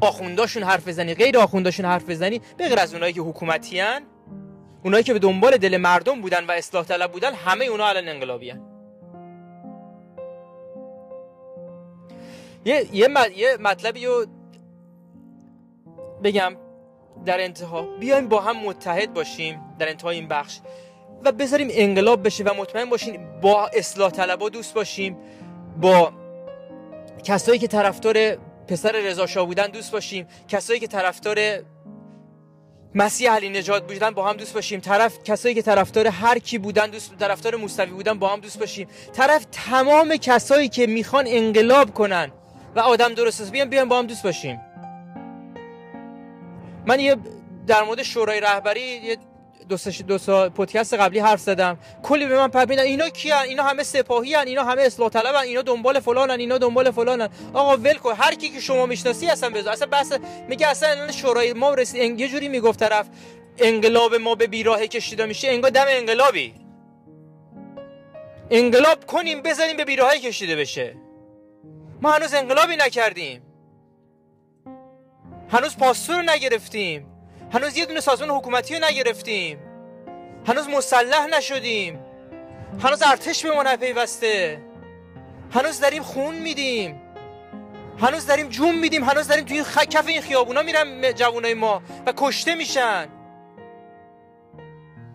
آخونداشون 0.00 0.62
حرف 0.62 0.88
بزنی 0.88 1.14
غیر 1.14 1.38
آخونداشون 1.38 1.86
حرف 1.86 2.10
بزنی 2.10 2.40
به 2.56 2.68
غیر 2.68 2.78
از 2.78 2.94
اونایی 2.94 3.12
که 3.12 3.20
حکومتی 3.20 3.80
هن 3.80 4.02
اونایی 4.84 5.04
که 5.04 5.12
به 5.12 5.18
دنبال 5.18 5.56
دل 5.56 5.76
مردم 5.76 6.20
بودن 6.20 6.46
و 6.46 6.50
اصلاح 6.50 6.84
طلب 6.84 7.12
بودن 7.12 7.34
همه 7.34 7.64
اونا 7.64 7.86
الان 7.86 8.08
انقلابی 8.08 8.52
یه, 12.64 12.88
یه, 12.92 13.08
مط- 13.08 13.36
یه 13.36 13.56
مطلبی 13.60 14.06
رو 14.06 14.26
بگم 16.24 16.56
در 17.24 17.40
انتها. 17.40 17.82
بیایم 17.82 18.28
با 18.28 18.40
هم 18.40 18.56
متحد 18.56 19.14
باشیم 19.14 19.60
در 19.78 19.88
انتهای 19.88 20.16
این 20.16 20.28
بخش 20.28 20.60
و 21.24 21.32
بذاریم 21.32 21.68
انقلاب 21.70 22.26
بشه 22.26 22.44
و 22.44 22.54
مطمئن 22.58 22.90
باشیم 22.90 23.40
با 23.40 23.66
اصلاح 23.66 24.10
طلبا 24.10 24.48
دوست 24.48 24.74
باشیم 24.74 25.16
با 25.80 26.12
کسایی 27.24 27.58
که 27.58 27.66
طرفدار 27.66 28.36
پسر 28.68 28.92
رضا 28.92 29.26
شاه 29.26 29.46
بودن 29.46 29.66
دوست 29.66 29.92
باشیم 29.92 30.26
کسایی 30.48 30.80
که 30.80 30.86
طرفدار 30.86 31.38
مسیح 32.94 33.30
علی 33.30 33.48
نجات 33.48 33.86
بودن 33.86 34.10
با 34.10 34.28
هم 34.28 34.36
دوست 34.36 34.54
باشیم 34.54 34.80
طرف 34.80 35.22
کسایی 35.24 35.54
که 35.54 35.62
طرفدار 35.62 36.06
هر 36.06 36.38
کی 36.38 36.58
بودن 36.58 36.86
دوست 36.86 37.16
طرفدار 37.18 37.56
موسوی 37.56 37.86
بودن 37.86 38.18
با 38.18 38.28
هم 38.28 38.40
دوست 38.40 38.58
باشیم. 38.58 38.88
طرف 39.12 39.46
تمام 39.52 40.16
کسایی 40.16 40.68
که 40.68 40.86
می‌خوان 40.86 41.24
انقلاب 41.28 41.94
کنن 41.94 42.32
و 42.76 42.80
آدم 42.80 43.14
درست 43.14 43.40
است. 43.40 43.52
بیان 43.52 43.70
بیان 43.70 43.88
با 43.88 43.98
هم 43.98 44.06
دوست 44.06 44.22
باشیم. 44.22 44.60
من 46.86 47.00
یه 47.00 47.16
در 47.66 47.82
مورد 47.82 48.02
شورای 48.02 48.40
رهبری 48.40 48.80
یه 48.80 49.16
دو 49.68 49.76
سه 49.76 50.02
دو 50.02 50.18
سا 50.18 50.50
پادکست 50.50 50.94
قبلی 50.94 51.18
حرف 51.18 51.40
زدم. 51.40 51.78
کلی 52.02 52.26
به 52.26 52.36
من 52.38 52.48
پرپیدن 52.48 52.82
اینا 52.82 53.08
کیان؟ 53.08 53.42
اینا 53.42 53.62
همه 53.62 53.82
سپاهی 53.82 54.34
هن. 54.34 54.46
اینا 54.46 54.64
همه 54.64 54.82
اصلاح 54.82 55.08
طلبن. 55.08 55.38
اینا 55.38 55.62
دنبال 55.62 56.00
فلانن. 56.00 56.40
اینا 56.40 56.58
دنبال 56.58 56.90
فلانن. 56.90 57.28
آقا 57.52 57.76
ول 57.76 57.94
کن. 57.94 58.14
هر 58.14 58.34
کی 58.34 58.48
که 58.48 58.60
شما 58.60 58.86
می‌شناسی 58.86 59.26
اصلا 59.26 59.50
بذار. 59.50 59.72
اصلا 59.72 59.86
بحث 59.86 60.12
میگه 60.48 60.66
اصلا 60.66 61.12
شورای 61.12 61.52
ما 61.52 61.74
رسید. 61.74 62.20
یه 62.20 62.28
جوری 62.28 62.48
می‌گفت 62.48 62.80
طرف 62.80 63.06
انقلاب 63.58 64.14
ما 64.14 64.34
به 64.34 64.46
بیراهه 64.46 64.86
کشیده 64.86 65.26
میشه. 65.26 65.48
انگار 65.48 65.70
دم 65.70 65.84
انقلابی. 65.88 66.54
انقلاب 68.50 69.06
کنیم 69.06 69.42
بزنیم 69.42 69.76
به 69.76 69.84
بیراهه 69.84 70.18
کشیده 70.18 70.56
بشه. 70.56 70.94
ما 72.04 72.12
هنوز 72.12 72.34
انقلابی 72.34 72.76
نکردیم. 72.76 73.42
هنوز 75.50 75.76
پاسور 75.76 76.30
نگرفتیم. 76.30 77.06
هنوز 77.52 77.76
یه 77.76 77.86
دونه 77.86 78.00
سازمان 78.00 78.30
حکومتی 78.30 78.74
رو 78.74 78.84
نگرفتیم. 78.84 79.58
هنوز 80.46 80.68
مسلح 80.68 81.26
نشدیم. 81.26 81.98
هنوز 82.82 83.02
ارتش 83.02 83.46
به 83.46 83.54
ما 83.54 83.62
نپیوسته. 83.62 84.62
هنوز 85.50 85.80
داریم 85.80 86.02
خون 86.02 86.34
میدیم. 86.34 87.00
هنوز 87.98 88.26
داریم 88.26 88.48
جون 88.48 88.74
میدیم. 88.74 89.04
هنوز 89.04 89.28
داریم 89.28 89.44
توی 89.44 89.62
خ... 89.62 89.78
کف 89.78 90.06
این 90.06 90.20
خیابونا 90.20 90.62
میرن 90.62 91.12
جوانای 91.12 91.54
ما 91.54 91.82
و 92.06 92.12
کشته 92.16 92.54
میشن. 92.54 93.08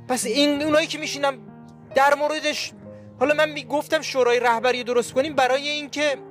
پس 0.08 0.26
این 0.26 0.62
اونایی 0.62 0.88
که 0.88 0.98
میشینم 0.98 1.40
در 1.96 2.14
موردش 2.14 2.72
حالا 3.20 3.34
من 3.34 3.50
می‌گفتم 3.50 4.02
شورای 4.02 4.40
رهبری 4.40 4.84
درست 4.84 5.14
کنیم 5.14 5.36
برای 5.36 5.70
اینکه 5.70 6.29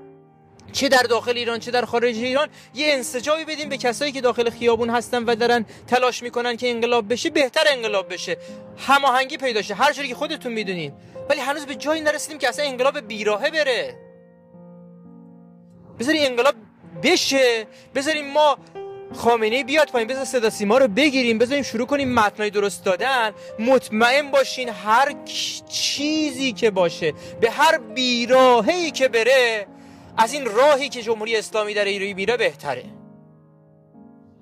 چه 0.72 0.88
در 0.88 1.02
داخل 1.02 1.36
ایران 1.36 1.58
چه 1.58 1.70
در 1.70 1.84
خارج 1.84 2.16
ایران 2.16 2.48
یه 2.74 2.92
انسجابی 2.92 3.44
بدیم 3.44 3.68
به 3.68 3.76
کسایی 3.76 4.12
که 4.12 4.20
داخل 4.20 4.50
خیابون 4.50 4.90
هستن 4.90 5.24
و 5.24 5.34
دارن 5.34 5.64
تلاش 5.86 6.22
می‌کنن 6.22 6.56
که 6.56 6.70
انقلاب 6.70 7.12
بشه 7.12 7.30
بهتر 7.30 7.64
انقلاب 7.72 8.12
بشه. 8.12 8.36
هماهنگی 8.78 9.36
پیدا 9.36 9.62
شه. 9.62 9.74
هر 9.74 9.92
جوری 9.92 10.08
که 10.08 10.14
خودتون 10.14 10.52
می‌دونین. 10.52 10.92
ولی 11.30 11.40
هنوز 11.40 11.66
به 11.66 11.74
جایی 11.74 12.00
نرسیدیم 12.00 12.38
که 12.38 12.48
اصلا 12.48 12.64
انقلاب 12.64 13.00
بیراهه 13.00 13.50
بره. 13.50 13.96
بذاری 15.98 16.26
انقلاب 16.26 16.54
بشه. 17.02 17.66
بذاریم 17.94 18.30
ما 18.32 18.58
خامنه 19.14 19.64
بیاد 19.64 19.90
پایین. 19.90 20.08
بذار 20.08 20.24
صدا 20.24 20.50
سیما 20.50 20.78
رو 20.78 20.88
بگیریم. 20.88 21.38
بذاریم 21.38 21.62
شروع 21.62 21.86
کنیم 21.86 22.14
متنای 22.14 22.50
درست 22.50 22.84
دادن. 22.84 23.32
مطمئن 23.58 24.30
باشین 24.30 24.68
هر 24.68 25.14
چیزی 25.68 26.52
که 26.52 26.70
باشه 26.70 27.12
به 27.40 27.50
هر 27.50 27.78
بیراهی 27.78 28.90
که 28.90 29.08
بره 29.08 29.66
از 30.18 30.32
این 30.32 30.44
راهی 30.44 30.88
که 30.88 31.02
جمهوری 31.02 31.36
اسلامی 31.36 31.74
در 31.74 31.84
ایران 31.84 32.12
میره 32.12 32.36
بهتره. 32.36 32.84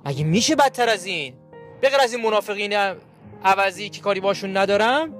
مگه 0.04 0.25
میشه 0.25 0.56
بدتر 0.56 0.88
از 0.88 1.06
این؟ 1.06 1.35
به 1.80 1.88
غیر 1.88 2.00
از 2.00 2.12
این 2.12 2.23
منافقین 2.23 2.95
عوضی 3.45 3.88
که 3.88 4.00
کاری 4.00 4.21
باشون 4.21 4.56
ندارم 4.56 5.14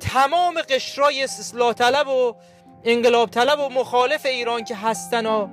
تمام 0.00 0.60
قشرای 0.60 1.22
اصلاح 1.22 1.72
طلب 1.72 2.08
و 2.08 2.34
انقلاب 2.84 3.30
طلب 3.30 3.60
و 3.60 3.68
مخالف 3.68 4.26
ایران 4.26 4.64
که 4.64 4.76
هستن 4.76 5.26
و 5.26 5.48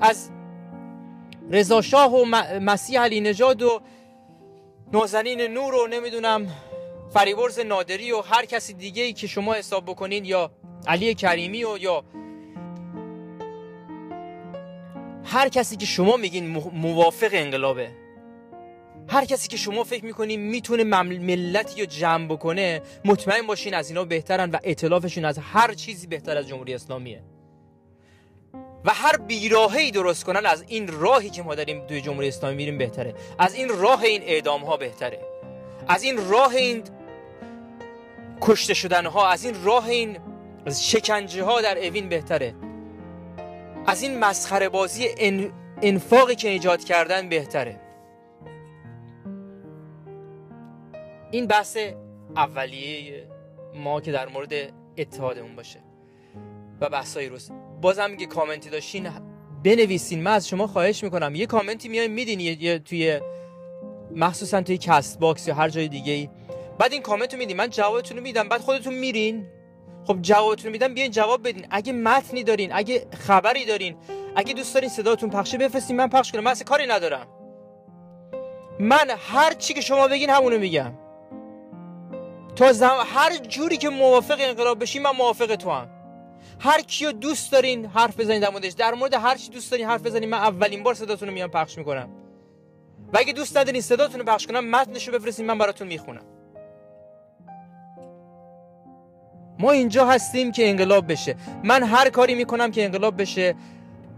از 0.00 0.30
رضا 1.50 1.82
شاه 1.82 2.14
و 2.14 2.24
مسیح 2.60 3.00
علی 3.00 3.20
نژاد 3.20 3.62
و 3.62 3.80
نازنین 4.92 5.40
نور 5.40 5.74
و 5.74 5.86
نمی‌دونم 5.86 6.46
فریبرز 7.14 7.58
نادری 7.58 8.12
و 8.12 8.20
هر 8.20 8.44
کسی 8.44 8.72
دیگه 8.74 9.02
ای 9.02 9.12
که 9.12 9.26
شما 9.26 9.54
حساب 9.54 9.84
بکنین 9.84 10.24
یا 10.24 10.50
علی 10.86 11.14
کریمی 11.14 11.64
و 11.64 11.78
یا 11.78 12.04
هر 15.30 15.48
کسی 15.48 15.76
که 15.76 15.86
شما 15.86 16.16
میگین 16.16 16.48
مو- 16.48 16.70
موافق 16.70 17.28
انقلابه. 17.32 17.90
هر 19.08 19.24
کسی 19.24 19.48
که 19.48 19.56
شما 19.56 19.84
فکر 19.84 20.04
می‌کنین 20.04 20.40
می‌تونه 20.40 20.84
ملتی 20.84 21.80
رو 21.80 21.86
جمع 21.86 22.26
بکنه 22.26 22.82
مطمئن 23.04 23.46
باشین 23.46 23.74
از 23.74 23.88
اینا 23.88 24.04
بهترن 24.04 24.50
و 24.50 24.58
اطلافشون 24.64 25.24
از 25.24 25.38
هر 25.38 25.74
چیزی 25.74 26.06
بهتر 26.06 26.36
از 26.38 26.48
جمهوری 26.48 26.74
اسلامیه. 26.74 27.22
و 28.84 28.90
هر 28.90 29.16
بیراهی 29.16 29.90
درست 29.90 30.24
کنن 30.24 30.46
از 30.46 30.64
این 30.68 30.88
راهی 30.88 31.30
که 31.30 31.42
ما 31.42 31.54
داریم 31.54 31.86
توی 31.86 32.00
جمهوری 32.00 32.28
اسلامی 32.28 32.56
میریم 32.56 32.78
بهتره. 32.78 33.14
از 33.38 33.54
این 33.54 33.68
راه 33.68 34.02
این 34.02 34.22
اعدام 34.22 34.64
ها 34.64 34.76
بهتره. 34.76 35.20
از 35.88 36.02
این 36.02 36.28
راه 36.28 36.54
این 36.54 36.82
کشته 38.40 38.74
شدن 38.74 39.06
ها 39.06 39.28
از 39.28 39.44
این 39.44 39.64
راه 39.64 39.88
این 39.88 40.18
شکنجه 40.80 41.42
ها 41.42 41.60
در 41.60 41.78
اوین 41.78 42.08
بهتره. 42.08 42.54
از 43.86 44.02
این 44.02 44.18
مسخره 44.18 44.68
بازی 44.68 45.08
ان... 45.18 45.52
انفاقی 45.82 46.34
که 46.34 46.48
ایجاد 46.48 46.84
کردن 46.84 47.28
بهتره. 47.28 47.80
این 51.30 51.46
بحث 51.46 51.78
اولیه 52.36 53.26
ما 53.74 54.00
که 54.00 54.12
در 54.12 54.28
مورد 54.28 54.52
اتحادمون 54.98 55.56
باشه. 55.56 55.78
و 56.80 56.88
بحثای 56.88 57.28
روز. 57.28 57.50
بازم 57.80 58.16
که 58.16 58.26
کامنتی 58.26 58.70
داشتین 58.70 59.08
بنویسین. 59.64 60.22
من 60.22 60.32
از 60.32 60.48
شما 60.48 60.66
خواهش 60.66 61.04
می‌کنم. 61.04 61.34
یه 61.34 61.46
کامنتی 61.46 61.88
میایم 61.88 62.10
میدین 62.10 62.40
یه, 62.40 62.78
توی 62.78 63.20
مخصوصا 64.16 64.62
توی 64.62 64.78
Castbox 64.78 65.48
یا 65.48 65.54
هر 65.54 65.68
جای 65.68 65.88
دیگه 65.88 66.12
ای 66.12 66.28
بعد 66.78 66.92
این 66.92 67.02
کامنت 67.02 67.32
رو 67.32 67.38
میدین. 67.38 67.56
من 67.56 67.70
جوابتون 67.70 68.16
رو 68.16 68.22
میدم. 68.22 68.48
بعد 68.48 68.60
خودتون 68.60 68.94
میرین. 68.94 69.46
خب 70.08 70.18
جوابتون 70.22 70.72
میدم 70.72 70.94
بیاین 70.94 71.10
جواب 71.10 71.48
بدین. 71.48 71.66
اگه 71.70 71.92
متنی 71.92 72.44
دارین 72.44 72.70
اگه 72.72 73.06
خبری 73.18 73.64
دارین 73.64 73.96
اگه 74.36 74.54
دوست 74.54 74.74
دارین 74.74 74.90
صداتون 74.90 75.30
پخشه 75.30 75.58
بفرستین 75.58 75.96
من 75.96 76.08
پخش 76.08 76.32
کنم. 76.32 76.42
من 76.42 76.50
اصلا 76.50 76.64
کاری 76.64 76.86
ندارم. 76.86 77.26
من 78.80 79.10
هر 79.18 79.52
چی 79.54 79.74
که 79.74 79.80
شما 79.80 80.08
بگین 80.08 80.30
همونو 80.30 80.58
میگم. 80.58 80.92
تا 82.56 82.72
زم... 82.72 82.96
هر 83.06 83.36
جوری 83.36 83.76
که 83.76 83.88
موافق 83.88 84.36
انقلاب 84.40 84.82
بشین 84.82 85.02
من 85.02 85.10
موافق 85.10 85.56
تو 85.56 85.70
هم 85.70 85.88
هر 86.60 86.80
کیو 86.80 87.12
دوست 87.12 87.52
دارین 87.52 87.86
حرف 87.86 88.20
بزنین 88.20 88.40
در 88.40 88.50
موردش. 88.50 88.72
در 88.72 88.94
مورد 88.94 89.14
هر 89.14 89.36
چی 89.36 89.50
دوست 89.50 89.70
دارین 89.70 89.86
حرف 89.86 90.02
بزنین. 90.02 90.30
من 90.30 90.38
اولین 90.38 90.82
بار 90.82 90.94
صداتون 90.94 91.28
رو 91.28 91.34
میام 91.34 91.50
پخش 91.50 91.78
می‌کنم. 91.78 92.08
و 93.12 93.18
اگه 93.18 93.32
دوست 93.32 93.56
ندارین 93.56 93.80
صداتون 93.80 94.20
رو 94.20 94.26
پخش 94.26 94.46
کنم 94.46 94.70
متنشو 94.70 95.12
بفرستین 95.12 95.46
من 95.46 95.58
براتون 95.58 95.88
می‌خونم. 95.88 96.37
ما 99.58 99.70
اینجا 99.70 100.06
هستیم 100.06 100.52
که 100.52 100.70
انقلاب 100.70 101.12
بشه. 101.12 101.36
من 101.64 101.82
هر 101.82 102.10
کاری 102.10 102.34
می‌کنم 102.34 102.70
که 102.70 102.84
انقلاب 102.84 103.20
بشه. 103.20 103.54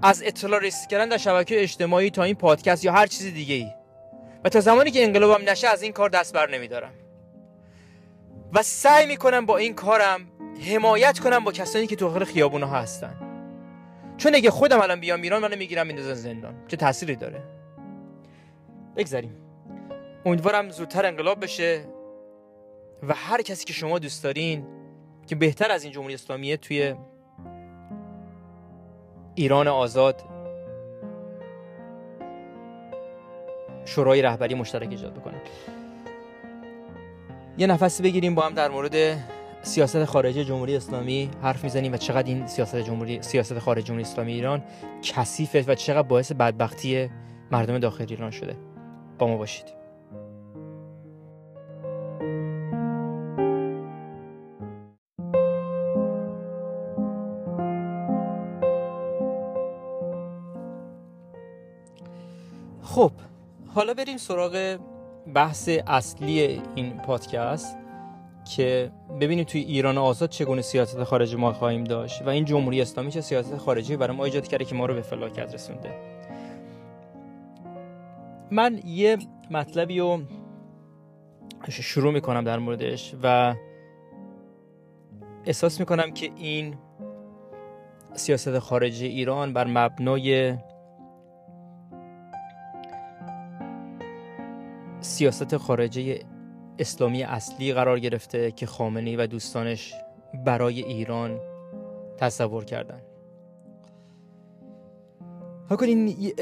از 0.03 0.23
اطلاع 0.23 0.61
رسید 0.61 0.89
کردن 0.89 1.09
در 1.09 1.17
شبکه 1.17 1.63
اجتماعی 1.63 2.11
تا 2.11 2.23
این 2.23 2.35
پادکست 2.35 2.85
یا 2.85 2.93
هر 2.93 3.07
چیز 3.07 3.35
دیگه 3.35 3.55
ای 3.55 3.67
و 4.45 4.49
تا 4.49 4.61
زمانی 4.61 4.91
که 4.91 5.05
انقلابم 5.05 5.51
نشه 5.51 5.69
از 5.69 5.83
این 5.83 5.93
کار 5.93 6.09
دست 6.09 6.35
بر 6.35 6.51
نمیدارم. 6.51 6.93
و 8.53 8.63
سعی 8.63 9.07
می‌کنم 9.07 9.47
با 9.47 9.57
این 9.57 9.75
کارم 9.75 10.21
حمایت 10.71 11.19
کنم 11.19 11.45
با 11.45 11.53
کسانی 11.53 11.87
که 11.87 11.97
تو 11.97 12.09
داخل 12.09 12.25
خیابونا 12.25 12.67
هستن. 12.67 13.15
چون 14.17 14.35
اگه 14.35 14.51
خودم 14.51 14.81
الان 14.81 15.01
بیام 15.01 15.23
ایران 15.23 15.43
منو 15.43 15.57
می‌گیرم 15.57 15.87
میندازن 15.87 16.15
زندان. 16.15 16.55
چه 16.69 16.77
تأثیری 16.77 17.17
داره؟ 17.17 17.43
بگذاریم 18.97 19.37
امیدوارم 20.27 20.71
زودتر 20.71 21.07
انقلاب 21.07 21.43
بشه. 21.43 21.85
و 23.03 23.15
هر 23.15 23.43
کسی 23.43 23.65
که 23.65 23.73
شما 23.73 23.99
دوست 23.99 24.25
دارین 24.25 24.67
که 25.31 25.37
بهتر 25.37 25.71
از 25.71 25.85
این 25.85 25.93
جمهوری 25.93 26.15
اسلامیه 26.15 26.57
توی 26.57 26.95
ایران 29.35 29.69
آزاد 29.69 30.23
شورای 33.85 34.23
رهبری 34.23 34.55
مشترک 34.55 34.89
ایجاد 34.91 35.15
بکنه. 35.15 35.43
یه 37.59 37.67
نفسی 37.67 38.03
بگیریم 38.03 38.35
با 38.35 38.43
هم 38.43 38.55
در 38.55 38.69
مورد 38.69 38.95
سیاست 39.63 40.05
خارجی 40.05 40.45
جمهوری 40.45 40.77
اسلامی 40.77 41.31
حرف 41.43 41.65
می‌زنیم 41.65 41.93
و 41.93 41.97
چقدر 41.97 42.29
این 42.29 42.47
سیاست 42.47 42.77
جمهوری 42.77 43.23
سیاست 43.23 43.59
خارجی 43.59 43.83
جمهوری 43.83 44.03
اسلامی 44.03 44.33
ایران 44.33 44.63
کثیفه 45.03 45.65
و 45.67 45.75
چقدر 45.75 46.09
باعث 46.09 46.33
بدبختی 46.33 47.11
مردم 47.51 47.79
داخل 47.79 48.07
ایران 48.09 48.31
شده. 48.31 48.57
با 49.19 49.27
ما 49.27 49.37
باشید. 49.37 49.80
خب. 62.95 63.13
حالا 63.75 63.95
بریم 63.95 64.17
سراغ 64.17 64.79
بحث 65.35 65.69
اصلی 65.87 66.63
این 66.75 66.99
پادکست 66.99 67.77
که 68.57 68.93
ببینیم 69.21 69.45
توی 69.45 69.61
ایران 69.61 69.99
آزاد 69.99 70.29
چگونه 70.29 70.63
سیاست 70.63 71.05
خارجی 71.05 71.37
ما 71.37 71.53
خواهیم 71.53 71.85
داشت 71.85 72.23
و 72.23 72.29
این 72.29 72.45
جمهوری 72.45 72.81
اسلامی 72.81 73.11
چه 73.11 73.21
سیاست 73.21 73.57
خارجی 73.57 73.97
برای 73.97 74.17
ما 74.17 74.25
ایجاد 74.25 74.49
کرده 74.49 74.65
که 74.65 74.75
ما 74.75 74.87
رو 74.87 74.95
به 74.95 75.01
فلاکت 75.03 75.55
رسونده. 75.55 75.95
من 78.51 78.81
یه 78.85 79.19
مطلبی 79.51 79.99
رو 79.99 80.21
شروع 81.69 82.13
می‌کنم 82.13 82.45
در 82.45 82.59
موردش 82.59 83.15
و 83.23 83.55
احساس 85.45 85.81
می‌کنم 85.81 86.11
که 86.11 86.31
این 86.37 86.75
سیاست 88.15 88.59
خارجی 88.59 89.07
ایران 89.07 89.53
بر 89.53 89.67
مبنای 89.67 90.57
سیاست 95.21 95.57
خارجی 95.57 96.19
اسلامی 96.79 97.23
اصلی 97.23 97.73
قرار 97.73 98.01
گرفته 98.01 98.51
که 98.53 98.67
خامنه‌ای 98.67 99.17
و 99.17 99.27
دوستانش 99.27 99.95
برای 100.47 100.83
ایران 100.83 101.41
تصور 102.19 102.65
کردن. 102.65 103.01
کنین 105.71 106.33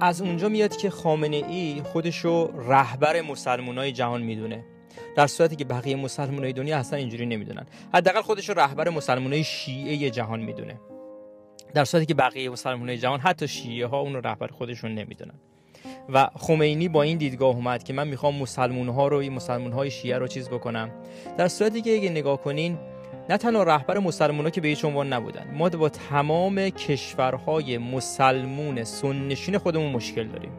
از 0.00 0.22
اونجا 0.22 0.48
میاد 0.48 0.76
که 0.76 0.90
خامنه 0.90 1.36
ای 1.36 1.82
خودشو 1.84 2.50
رهبر 2.68 3.20
مسلمانای 3.20 3.92
جهان 3.92 4.22
می‌دونه. 4.22 4.64
در 5.16 5.26
صورتی 5.26 5.56
که 5.56 5.64
بقیه 5.64 5.96
مسلمانای 5.96 6.52
دنیا 6.52 6.78
اصلا 6.78 6.98
اینجوری 6.98 7.26
نمی‌دونن. 7.26 7.66
حداقل 7.94 8.22
خودشو 8.22 8.52
رهبر 8.52 8.88
مسلمانای 8.88 9.44
شیعه 9.44 10.10
جهان 10.10 10.40
می‌دونه. 10.40 10.80
در 11.74 11.84
صورتی 11.84 12.06
که 12.06 12.14
بقیه 12.14 12.50
مسلمانای 12.50 12.98
جهان 12.98 13.20
حتی 13.20 13.48
شیعه 13.48 13.86
ها 13.86 14.00
اون 14.00 14.14
رو 14.14 14.20
رهبر 14.20 14.46
خودشون 14.46 14.94
نمی‌دونن. 14.94 15.34
و 16.08 16.28
خمینی 16.36 16.88
با 16.88 17.02
این 17.02 17.18
دیدگاه 17.18 17.54
اومد 17.54 17.82
که 17.82 17.92
من 17.92 18.08
می‌خوام 18.08 18.36
مسلمون 18.36 18.88
ها 18.88 19.08
رو 19.08 19.30
مسلمون 19.30 19.72
های 19.72 19.90
شیعه 19.90 20.18
رو 20.18 20.26
چیز 20.26 20.48
بکنم. 20.48 20.90
در 21.38 21.48
صورتی 21.48 21.82
که 21.82 21.94
اگه 21.94 22.10
نگاه 22.10 22.40
کنین 22.40 22.78
نه 23.28 23.36
تنها 23.36 23.62
رهبر 23.62 23.98
مسلمان 23.98 24.44
ها 24.44 24.50
که 24.50 24.60
به 24.60 24.68
هیچ 24.68 24.84
عنوان 24.84 25.12
نبودن 25.12 25.54
ما 25.54 25.68
با 25.68 25.88
تمام 25.88 26.68
کشورهای 26.68 27.78
مسلمون 27.78 28.84
سنشین 28.84 29.58
خودمون 29.58 29.92
مشکل 29.92 30.28
داریم. 30.28 30.52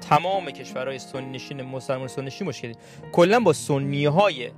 تمام 0.00 0.50
کشورهای 0.50 0.98
سنشین 0.98 1.62
مسلمان 1.62 2.08
سنشین 2.08 2.46
مشکل 2.46 2.68
داریم. 2.68 3.10
کلا 3.12 3.40
با 3.40 3.52
سنی 3.52 4.04
های 4.04 4.50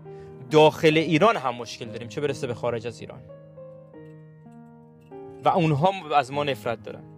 داخل 0.50 0.96
ایران 0.96 1.36
هم 1.36 1.54
مشکل 1.54 1.86
داریم 1.86 2.08
چه 2.08 2.20
برسه 2.20 2.46
به 2.46 2.54
خارج 2.54 2.86
از 2.86 3.00
ایران. 3.00 3.20
و 5.44 5.48
اونها 5.48 5.92
از 6.16 6.32
ما 6.32 6.44
نفرت 6.44 6.82
دارن. 6.82 7.11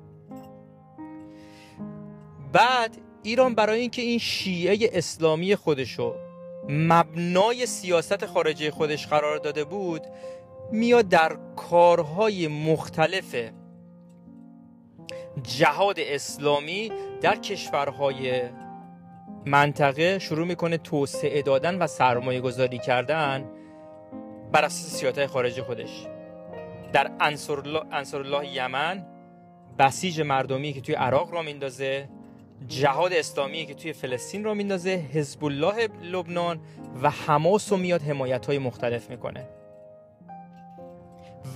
بعد 2.55 2.97
ایران 3.23 3.55
برای 3.55 3.81
اینکه 3.81 4.03
این 4.03 4.19
شیعه 4.19 4.91
اسلامی 4.93 5.57
خودشو 5.57 6.15
مبنای 6.69 7.67
سیاست 7.67 8.27
خارجی 8.27 8.71
خودش 8.71 9.07
قرار 9.07 9.39
داده 9.39 9.65
بود 9.65 10.03
میاد 10.73 11.09
در 11.09 11.37
کارهای 11.57 12.49
مختلف 12.49 13.37
جهاد 15.43 15.97
اسلامی 15.99 16.93
در 17.21 17.37
کشورهای 17.37 18.43
منطقه 19.47 20.19
شروع 20.19 20.47
می‌کنه 20.47 20.79
توسعه 20.79 21.43
دادن 21.43 21.79
و 21.79 21.87
سرمایه 21.87 22.41
گذاری 22.41 22.79
کردن 22.79 23.51
بر 24.53 24.65
اساس 24.65 25.01
سیاست 25.01 25.27
خارجی 25.27 25.63
خودش. 25.63 26.07
در 26.93 27.11
انصر 27.21 28.19
الله 28.19 28.55
یمن 28.55 29.07
بسیج 29.79 30.21
مردمی 30.21 30.73
که 30.73 30.81
توی 30.81 30.95
عراق 30.95 31.33
را 31.33 31.43
میندازه 31.43 32.09
جهاد 32.69 33.13
اسلامی 33.13 33.67
که 33.67 33.75
توی 33.75 33.93
فلسطین 33.93 34.45
رو 34.45 34.55
میندازه 34.55 34.91
حزب 34.91 35.45
الله 35.45 35.89
لبنان 36.03 36.61
و 37.03 37.11
حماس 37.11 37.73
رو 37.73 37.79
میاد 37.79 38.03
حمایت 38.03 38.47
های 38.47 38.59
مختلف 38.59 39.11
می‌کنه. 39.11 39.49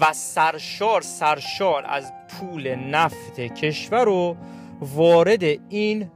و 0.01 0.13
سرشار 0.13 1.01
سرشار 1.01 1.85
از 1.87 2.13
پول 2.29 2.75
نفت 2.75 3.41
کشور 3.41 4.05
رو 4.05 4.37
وارد 4.81 5.43
این 5.69 6.11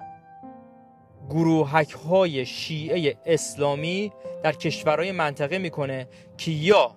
گروهک 1.31 1.91
های 1.91 2.47
شیعه 2.47 3.17
اسلامی 3.27 4.13
در 4.43 4.53
کشورهای 4.53 5.13
منطقه 5.13 5.59
می‌کنه 5.59 6.09
که 6.39 6.51
یا 6.51 6.95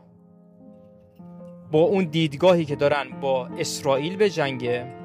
با 1.72 1.80
اون 1.80 2.04
دیدگاهی 2.04 2.66
که 2.66 2.76
دارن 2.76 3.20
با 3.22 3.46
اسرائیل 3.48 4.16
به 4.16 4.30
جنگه 4.30 5.05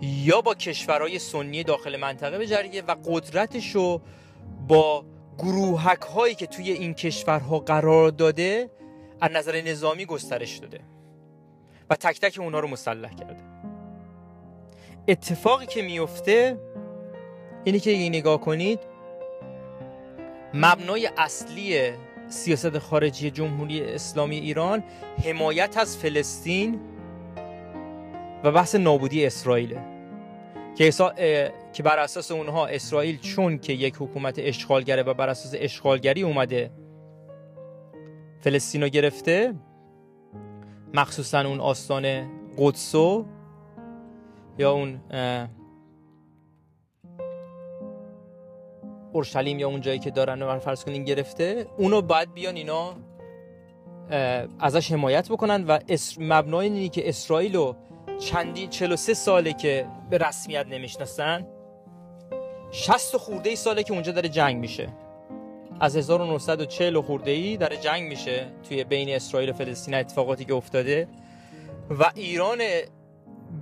یا 0.00 0.40
با 0.40 0.54
کشورهای 0.54 1.18
سنی 1.18 1.64
داخل 1.64 1.96
منطقه 1.96 2.38
بجریه 2.38 2.82
و 2.82 2.96
قدرتش 3.04 3.74
رو 3.74 4.00
با 4.68 5.04
گروهک 5.38 6.00
هایی 6.00 6.34
که 6.34 6.46
توی 6.46 6.70
این 6.70 6.94
کشورها 6.94 7.58
قرار 7.58 8.10
داده 8.10 8.70
از 9.20 9.30
نظر 9.30 9.60
نظامی 9.60 10.06
گسترش 10.06 10.56
داده 10.56 10.80
و 11.90 11.94
تک 11.94 12.20
تک 12.20 12.40
اونها 12.40 12.60
رو 12.60 12.68
مسلح 12.68 13.14
کرده. 13.14 13.42
اتفاقی 15.08 15.66
که 15.66 15.82
میفته 15.82 16.58
اینی 17.64 17.80
که 17.80 17.90
این 17.90 18.14
نگاه 18.14 18.40
کنید 18.40 18.80
مبنای 20.54 21.10
اصلی 21.16 21.92
سیاست 22.28 22.78
خارجی 22.78 23.30
جمهوری 23.30 23.82
اسلامی 23.82 24.36
ایران 24.36 24.84
حمایت 25.24 25.76
از 25.76 25.96
فلسطین 25.96 26.80
و 28.44 28.52
بحث 28.52 28.74
نابودی 28.74 29.26
اسرائیل 29.26 29.78
که, 30.76 30.90
که 31.72 31.82
بر 31.82 31.98
اساس 31.98 32.30
اونها 32.30 32.66
اسرائیل 32.66 33.18
چون 33.20 33.58
که 33.58 33.72
یک 33.72 33.94
حکومت 33.98 34.34
اشغالگره 34.38 35.02
و 35.02 35.14
بر 35.14 35.28
اساس 35.28 35.54
اشغالگری 35.56 36.22
اومده 36.22 36.70
فلسطین 38.40 38.82
رو 38.82 38.88
گرفته 38.88 39.54
مخصوصا 40.94 41.40
اون 41.40 41.60
آستان 41.60 42.28
قدسو 42.58 43.24
یا 44.58 44.72
اون 44.72 45.00
اورشلیم 49.12 49.58
یا 49.58 49.68
اون 49.68 49.80
جایی 49.80 49.98
که 49.98 50.10
دارن 50.10 50.42
رو 50.42 50.58
فرض 50.58 50.84
کنین 50.84 51.04
گرفته 51.04 51.66
اونو 51.78 52.02
باید 52.02 52.34
بیان 52.34 52.56
اینا 52.56 52.94
ازش 54.60 54.92
حمایت 54.92 55.28
بکنن 55.28 55.64
و 55.64 55.78
مبنای 56.20 56.66
اینی 56.66 56.88
که 56.88 57.08
اسرائیل 57.08 57.56
رو 57.56 57.76
چندین 58.18 58.70
43 58.70 59.14
ساله 59.14 59.52
که 59.52 59.86
به 60.10 60.18
رسمیت 60.18 60.66
نمی‌شناسن. 60.66 61.46
60 62.70 63.16
خورده 63.16 63.50
ای 63.50 63.56
ساله 63.56 63.82
که 63.82 63.92
اونجا 63.92 64.12
داره 64.12 64.28
جنگ 64.28 64.56
میشه. 64.56 64.88
از 65.80 65.96
1940 65.96 67.00
خورده 67.00 67.30
ای 67.30 67.56
داره 67.56 67.76
جنگ 67.76 68.08
میشه 68.08 68.46
توی 68.68 68.84
بین 68.84 69.08
اسرائیل 69.08 69.50
و 69.50 69.52
فلسطین 69.52 69.94
اتفاقاتی 69.94 70.44
که 70.44 70.54
افتاده. 70.54 71.08
و 71.90 72.10
ایران 72.14 72.58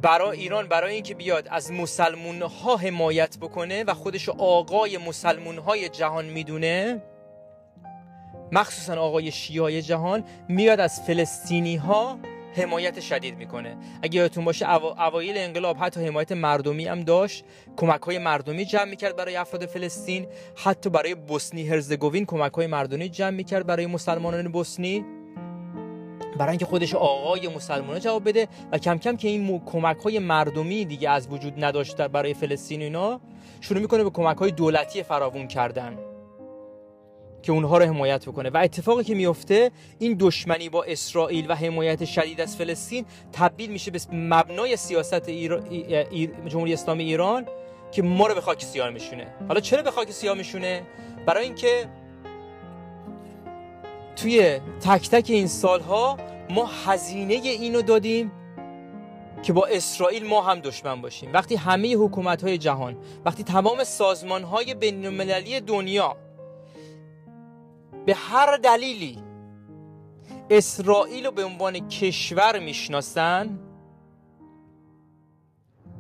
برای 0.03 0.39
ایران 0.39 0.69
برای 0.69 0.95
اینکه 0.95 1.15
بیاد 1.15 1.49
از 1.51 1.73
مسلمون 1.73 2.43
ها 2.43 2.77
حمایت 2.77 3.39
بکنه 3.39 3.85
و 3.85 3.95
خودش 3.95 4.29
آقای 4.29 4.99
مسلمون 4.99 5.59
های 5.59 5.89
جهان 5.89 6.25
می‌دونه 6.25 7.03
مخصوصا 8.53 9.01
آقای 9.01 9.31
شیعه 9.31 9.83
جهان 9.83 10.25
میاد 10.49 10.81
از 10.81 11.03
فلسطینی 11.03 11.77
ها 11.77 12.19
حمایت 12.59 13.01
شدید 13.01 13.37
می‌کنه. 13.37 13.77
اگه 14.03 14.17
یادتون 14.17 14.45
باشه 14.45 14.75
اوایل 14.75 15.39
انقلاب 15.39 15.77
حتی 15.77 16.07
حمایت 16.07 16.33
مردمی 16.33 16.87
هم 16.87 17.01
داشت. 17.01 17.45
کمک 17.77 18.03
های 18.03 18.19
مردمی 18.19 18.65
جمع 18.65 18.85
می‌کرد 18.85 19.17
برای 19.17 19.37
افراد 19.37 19.67
فلسطین. 19.67 20.27
حتی 20.57 20.91
برای 20.91 21.15
بوسنی 21.15 21.69
هرزگوین 21.69 22.27
کمک 22.27 22.53
های 22.53 22.67
مردمی 22.67 23.09
جمع 23.09 23.31
می‌کرد 23.31 23.67
برای 23.67 23.87
مسلمانان 23.87 24.49
بوسنی. 24.49 25.05
برای 26.39 26.51
اینکه 26.51 26.65
خودش 26.67 26.95
آقای 26.95 27.49
مسلمان 27.49 28.01
جواب 28.01 28.29
بده 28.29 28.49
و 28.73 28.79
کم 28.79 28.99
کم 28.99 29.17
که 29.17 29.29
این 29.29 29.63
کمک 29.67 29.97
های 29.97 30.19
مردمی 30.19 30.85
دیگه 30.85 31.11
از 31.11 31.29
وجود 31.29 31.65
نداشته 31.65 32.09
برای 32.09 32.35
فلسطین 32.35 32.83
اینا 32.83 33.21
شروع 33.61 33.81
می‌کنه 33.81 34.05
به 34.05 34.11
کمک 34.11 34.37
های 34.37 34.51
دولتی 34.51 35.03
فراوون 35.03 35.49
کردن. 35.49 35.99
که 37.47 37.53
اونها 37.53 37.79
رو 37.79 37.85
حمایت 37.85 38.29
بکنه. 38.29 38.51
و 38.51 38.57
اتفاقی 38.57 39.05
که 39.05 39.15
میفته 39.15 39.71
این 39.99 40.17
دشمنی 40.21 40.69
با 40.69 40.85
اسرائیل 40.85 41.51
و 41.51 41.55
حمایت 41.55 42.05
شدید 42.05 42.41
از 42.41 42.57
فلسطین 42.57 43.07
تبدیل 43.33 43.71
میشه 43.71 43.91
به 43.91 44.01
مبنای 44.13 44.77
سیاست 44.77 45.29
ایرا... 45.29 45.61
جمهوری 46.49 46.73
اسلامی 46.73 47.05
ایران 47.05 47.47
که 47.93 48.03
ما 48.03 48.27
رو 48.27 48.35
به 48.35 48.41
خاک 48.41 48.65
سیاه 48.65 48.91
میشونه. 48.91 49.27
حالا 49.49 49.61
چرا 49.61 49.83
به 49.83 49.91
خاک 49.91 50.11
سیاه 50.11 50.37
میشونه؟ 50.37 50.83
برای 51.27 51.45
اینکه 51.45 51.89
توی 54.17 54.61
تک 54.81 55.11
تک 55.11 55.31
این 55.31 55.47
سالها 55.47 56.17
ما 56.51 56.71
هزینه 56.87 57.35
اینو 57.35 57.83
دادیم 57.83 58.33
که 59.43 59.53
با 59.53 59.67
اسرائیل 59.67 60.27
ما 60.27 60.43
هم 60.43 60.61
دشمن 60.61 61.01
باشیم. 61.01 61.33
وقتی 61.33 61.57
همه 61.57 61.95
حکومت 61.95 62.45
های 62.45 62.59
جهان 62.59 62.97
وقتی 63.25 63.45
تمام 63.45 63.85
سازمان 63.85 64.43
های 64.43 64.75
بین 64.75 65.61
دنیا 65.67 66.17
به 68.07 68.15
هر 68.15 68.57
دلیلی 68.57 69.19
اسرائیل 70.51 71.27
رو 71.27 71.31
به 71.31 71.45
عنوان 71.45 71.89
کشور 71.89 72.59
می‌شناسن 72.59 73.59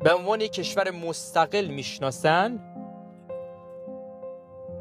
به 0.05 0.14
عنوان 0.14 0.38
کشور 0.38 0.90
مستقل 0.90 1.66
می‌شناسن 1.66 2.61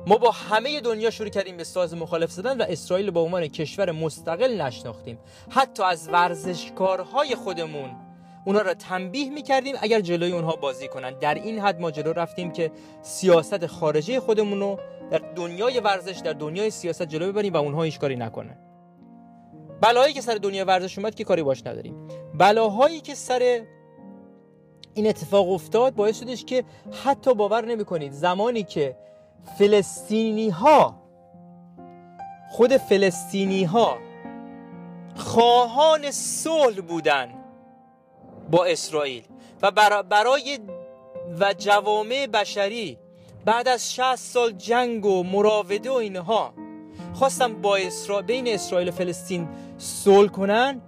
ما 0.07 0.17
با 0.17 0.31
همه 0.31 0.81
دنیا 0.81 1.09
شروع 1.09 1.29
کردیم 1.29 1.57
به 1.57 1.63
ساز 1.63 1.93
مخالف 1.93 2.31
زدن 2.31 2.57
و 2.57 2.65
اسرائیل 2.69 3.11
به 3.11 3.19
عنوان 3.19 3.47
کشور 3.47 3.91
مستقل 3.91 4.61
نشناختیم. 4.61 5.19
حتی 5.49 5.83
از 5.83 6.09
ورزشکارهای 6.09 7.35
خودمون 7.35 7.95
اونا 8.45 8.61
را 8.61 8.73
تنبیه 8.73 9.29
می‌کردیم 9.29 9.75
اگر 9.81 10.01
جلوی 10.01 10.31
اونها 10.31 10.55
بازی 10.55 10.87
کنن. 10.87 11.19
در 11.19 11.33
این 11.33 11.59
حد 11.59 11.81
ما 11.81 11.91
جلو 11.91 12.13
رفتیم 12.13 12.51
که 12.51 12.71
سیاست 13.01 13.67
خارجی 13.67 14.19
خودمون 14.19 14.59
رو 14.59 14.79
در 15.11 15.21
دنیای 15.35 15.79
ورزش 15.79 16.17
در 16.17 16.33
دنیای 16.33 16.69
سیاست 16.69 17.03
جلو 17.03 17.27
ببریم 17.27 17.53
و 17.53 17.57
اونها 17.57 17.83
هیچ 17.83 17.99
کاری 17.99 18.15
نکنن 18.15 18.57
بلاهایی 19.81 20.13
که 20.13 20.21
سر 20.21 20.35
دنیا 20.35 20.65
ورزش 20.65 20.97
اومد 20.97 21.15
که 21.15 21.23
کاری 21.23 21.43
باش 21.43 21.67
نداریم. 21.67 22.07
بلاهایی 22.33 23.01
که 23.01 23.15
سر 23.15 23.65
این 24.93 25.07
اتفاق 25.07 25.51
افتاد 25.51 25.95
باعث 25.95 26.19
شدش 26.19 26.45
که 26.45 26.63
حتی 27.03 27.33
باور 27.33 27.65
نمی‌کنید 27.65 28.11
زمانی 28.11 28.63
که 28.63 28.97
فلسطینی 29.57 30.49
ها 30.49 30.95
خود 32.51 32.77
فلسطینی 32.77 33.63
ها 33.63 33.97
خواهان 35.15 36.11
صلح 36.11 36.81
بودن 36.81 37.33
با 38.51 38.65
اسرائیل 38.65 39.23
و 39.61 39.71
برای 40.09 40.59
و 41.39 41.53
جوامع 41.53 42.27
بشری 42.27 42.97
بعد 43.45 43.67
از 43.67 43.93
60 43.93 44.15
سال 44.15 44.51
جنگ 44.51 45.05
و 45.05 45.23
مراوده 45.23 45.89
و 45.89 45.93
اینها 45.93 46.53
خواستم 47.13 47.61
با 47.61 47.77
اسرا... 47.77 48.21
بین 48.21 48.47
اسرائیل 48.47 48.89
و 48.89 48.91
فلسطین 48.91 49.47
صلح 49.77 50.29
کنن 50.29 50.81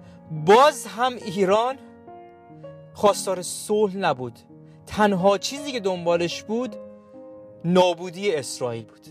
باز 0.45 0.87
هم 0.87 1.15
ایران 1.15 1.77
خواستار 2.93 3.41
صلح 3.41 3.97
نبود. 3.97 4.39
تنها 4.87 5.37
چیزی 5.37 5.71
که 5.71 5.79
دنبالش 5.79 6.43
بود 6.43 6.75
نابودی 7.65 8.35
اسرائیل 8.35 8.85
بود. 8.85 9.07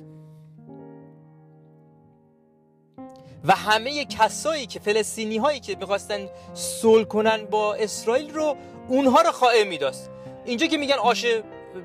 و 3.44 3.52
همه 3.52 4.04
کسایی 4.04 4.66
که 4.66 4.80
فلسطینی 4.80 5.37
هایی 5.37 5.61
که 5.61 5.76
می‌خواستن 5.76 6.28
صلح 6.54 7.04
کنن 7.04 7.44
با 7.44 7.74
اسرائیل 7.74 8.35
رو 8.35 8.56
اونها 8.88 9.20
رو 9.20 9.32
خائم 9.32 9.68
میداست. 9.68 10.11
اینجا 10.44 10.66
که 10.66 10.76
میگن 10.76 10.94
آش 10.94 11.26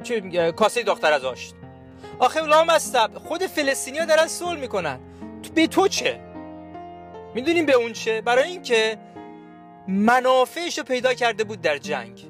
چه 0.04 0.52
کاسه 0.52 0.84
دختر 0.84 1.14
از 1.14 1.26
آش 1.26 1.54
آخه 2.20 2.42
لامصب 2.42 3.18
خود 3.18 3.48
فلسطینی 3.48 3.98
ها 3.98 4.06
دارن 4.06 4.28
صلح 4.28 4.60
می‌کنن. 4.60 5.00
به 5.56 5.68
تو 5.68 5.88
چه؟ 5.88 6.20
می‌دونیم 7.36 7.66
به 7.66 7.74
اون 7.74 7.94
چه؟ 7.94 8.22
برای 8.22 8.50
اینکه 8.50 8.98
منافعش 9.88 10.78
رو 10.78 10.84
پیدا 10.84 11.14
کرده 11.14 11.44
بود 11.44 11.62
در 11.62 11.78
جنگ. 11.78 12.28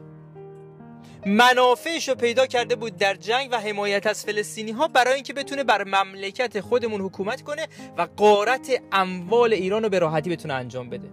منافعش 1.26 2.10
رو 2.10 2.16
پیدا 2.16 2.48
کرده 2.48 2.76
بود 2.76 2.98
در 2.98 3.16
جنگ 3.16 3.50
و 3.52 3.60
حمایت 3.60 4.08
از 4.08 4.26
فلسطینی 4.26 4.72
ها 4.72 4.88
برای 4.88 5.14
اینکه 5.14 5.34
بتونه 5.34 5.64
بر 5.64 5.84
مملکت 5.84 6.60
خودمون 6.60 7.02
حکومت 7.02 7.42
کنه 7.42 7.68
و 7.98 8.08
قارت 8.18 8.82
اموال 8.92 9.54
ایران 9.54 9.84
رو 9.84 9.90
به 9.90 10.00
راحتی 10.00 10.30
بتونه 10.30 10.54
انجام 10.54 10.90
بده. 10.90 11.10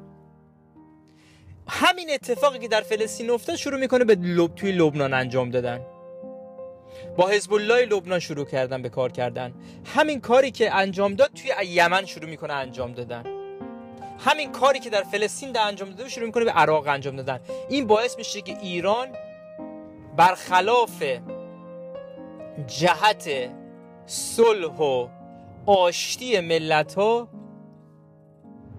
همین 1.69 2.11
اتفاقی 2.11 2.59
که 2.59 2.69
در 2.69 2.81
فلسطین 2.81 3.31
افتاد 3.31 3.57
شروع 3.57 3.81
می‌کنه 3.81 4.05
به 4.05 4.15
لب 4.15 4.55
توی 4.55 4.73
لبنان 4.73 5.15
انجام 5.15 5.51
دادن. 5.51 5.81
با 7.17 7.29
حزب 7.29 7.53
الله 7.53 7.85
لبنان 7.85 8.19
شروع 8.19 8.45
کردن 8.45 8.83
به 8.83 8.89
کار 8.89 9.13
کردن. 9.13 9.55
همین 9.85 10.21
کاری 10.21 10.51
که 10.51 10.75
انجام 10.75 11.15
داد 11.15 11.31
توی 11.35 11.67
یمن 11.67 12.05
شروع 12.05 12.31
می‌کنه 12.31 12.53
انجام 12.53 12.93
دادن. 12.93 13.25
همین 14.19 14.53
کاری 14.53 14.81
که 14.81 14.91
در 14.91 15.03
فلسطین 15.03 15.53
در 15.53 15.67
انجام 15.67 15.91
داده 15.91 16.09
شروع 16.09 16.27
می‌کنه 16.27 16.45
به 16.45 16.51
عراق 16.51 16.89
انجام 16.89 17.17
دادن. 17.17 17.41
این 17.69 17.87
باعث 17.87 18.19
میشه 18.19 18.41
که 18.41 18.59
ایران 18.59 19.09
برخلاف 20.17 21.03
جهت 22.67 23.51
صلح 24.07 24.77
و 24.77 25.09
آشتی 25.67 26.41
ملت 26.41 26.95
ها 26.95 27.29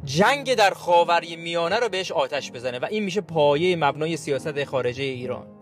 جنگ 0.04 0.54
در 0.54 0.70
خاوری 0.70 1.36
میانه 1.36 1.76
رو 1.76 1.90
بهش 1.90 2.12
آتش 2.12 2.52
بزنه 2.52 2.80
و 2.80 2.86
این 2.90 3.04
میشه 3.04 3.22
پایه 3.22 3.76
مبنای 3.76 4.18
سیاست 4.18 4.64
خارجه 4.64 5.04
ایران. 5.04 5.59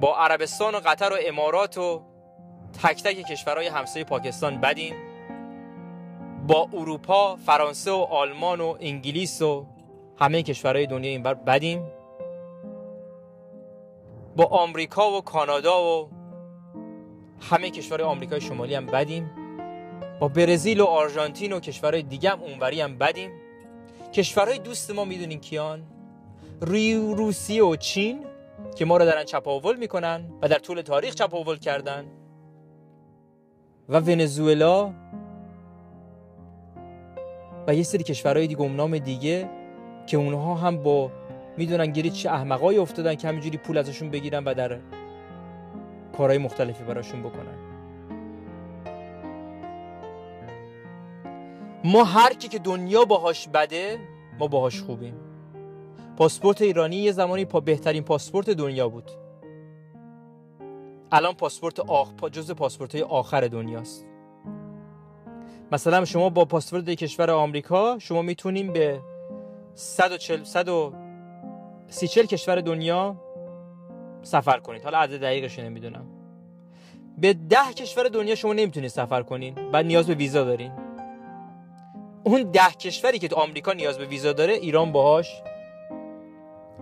با 0.00 0.16
عربستان 0.16 0.74
و 0.74 0.78
قطر 0.78 1.12
و 1.12 1.16
امارات 1.26 1.78
و 1.78 2.02
تک 2.82 3.02
تک 3.02 3.22
کشورهای 3.22 3.66
همسایه 3.66 4.04
پاکستان. 4.04 4.60
بدیم 4.60 4.94
با 6.46 6.68
اروپا 6.72 7.36
فرانسه 7.36 7.90
و 7.90 8.06
آلمان 8.10 8.60
و 8.60 8.76
انگلیس 8.80 9.42
و 9.42 9.66
همه 10.18 10.42
کشورهای 10.42 10.86
دنیا 10.86 11.10
این 11.10 11.22
بر 11.22 11.34
بدیم 11.34 11.82
با 14.36 14.44
آمریکا 14.44 15.10
و 15.10 15.20
کانادا 15.20 15.84
و 15.84 16.08
همه 17.40 17.70
کشورهای 17.70 18.10
آمریکای 18.10 18.40
شمالی 18.40 18.74
هم 18.74 18.86
بدیم 18.86 19.30
با 20.20 20.28
برزیل 20.28 20.80
و 20.80 20.84
آرژانتین 20.84 21.52
و 21.52 21.60
کشورهای 21.60 22.02
دیگه 22.02 22.30
هم 22.30 22.42
اونوری 22.42 22.80
هم 22.80 22.98
بدیم 22.98 23.30
کشورهای 24.12 24.58
دوست 24.58 24.90
ما 24.90 25.04
می‌دونین 25.04 25.40
کیان؟ 25.40 25.82
روسیه 26.60 27.64
و 27.64 27.76
چین. 27.76 28.35
که 28.76 28.84
ما 28.84 28.96
رو 28.96 29.04
دارن 29.04 29.24
چپاول 29.24 29.76
می‌کنن 29.76 30.30
و 30.42 30.48
در 30.48 30.58
طول 30.58 30.80
تاریخ 30.80 31.14
چپاول 31.14 31.56
کردن. 31.56 32.04
و 33.88 34.00
ونزوئلا 34.00 34.94
و 37.66 37.74
یه 37.74 37.82
سری 37.82 38.02
کشورهای 38.02 38.46
دیگه 38.46 38.68
نام 38.68 38.98
دیگه 38.98 39.50
که 40.06 40.16
اونها 40.16 40.54
هم 40.54 40.82
با 40.82 41.10
می‌دونن 41.56 41.86
گیری 41.86 42.10
چه 42.10 42.30
احمقایی 42.30 42.78
افتادن 42.78 43.14
که 43.14 43.28
همینجوری 43.28 43.58
پول 43.58 43.78
ازشون 43.78 44.10
بگیرن 44.10 44.44
و 44.44 44.54
در 44.54 44.78
کارهای 46.16 46.38
مختلفی 46.38 46.84
براشون 46.84 47.22
بکنن. 47.22 47.58
ما 51.84 52.04
هر 52.04 52.34
کی 52.34 52.48
که 52.48 52.58
دنیا 52.58 53.04
باهاش 53.04 53.48
بده 53.48 53.98
ما 54.38 54.48
باهاش 54.48 54.82
خوبیم. 54.82 55.25
پاسپورت 56.16 56.62
ایرانی 56.62 56.96
یه 56.96 57.12
زمانی 57.12 57.44
پا 57.44 57.60
بهترین 57.60 58.02
پاسپورت 58.02 58.50
دنیا 58.50 58.88
بود. 58.88 59.10
الان 61.12 61.34
پاسپورت 61.34 61.80
آخ 61.80 62.08
جز 62.32 62.50
پاسپورت 62.50 62.94
های 62.94 63.04
آخر 63.04 63.40
دنیاست. 63.40 64.04
مثلا 65.72 66.04
شما 66.04 66.28
با 66.28 66.44
پاسپورت 66.44 66.90
کشور 66.90 67.30
آمریکا 67.30 67.98
شما 67.98 68.22
می‌تونیم 68.22 68.72
به 68.72 69.00
140 69.74 70.44
130 70.44 72.26
کشور 72.26 72.60
دنیا 72.60 73.16
سفر 74.22 74.58
کنید. 74.58 74.82
حالا 74.82 74.98
عدد 74.98 75.20
دقیقش 75.20 75.58
نمی‌دونم. 75.58 76.06
به 77.18 77.32
ده 77.32 77.72
کشور 77.76 78.04
دنیا 78.04 78.34
شما 78.34 78.52
نمی‌تونید 78.52 78.90
سفر 78.90 79.22
کنین. 79.22 79.54
بعد 79.72 79.86
نیاز 79.86 80.06
به 80.06 80.14
ویزا 80.14 80.44
دارین. 80.44 80.72
اون 82.24 82.42
ده 82.42 82.70
کشوری 82.80 83.18
که 83.18 83.28
تو 83.28 83.36
آمریکا 83.36 83.72
نیاز 83.72 83.98
به 83.98 84.06
ویزا 84.06 84.32
داره 84.32 84.52
ایران 84.52 84.92
باهاش 84.92 85.42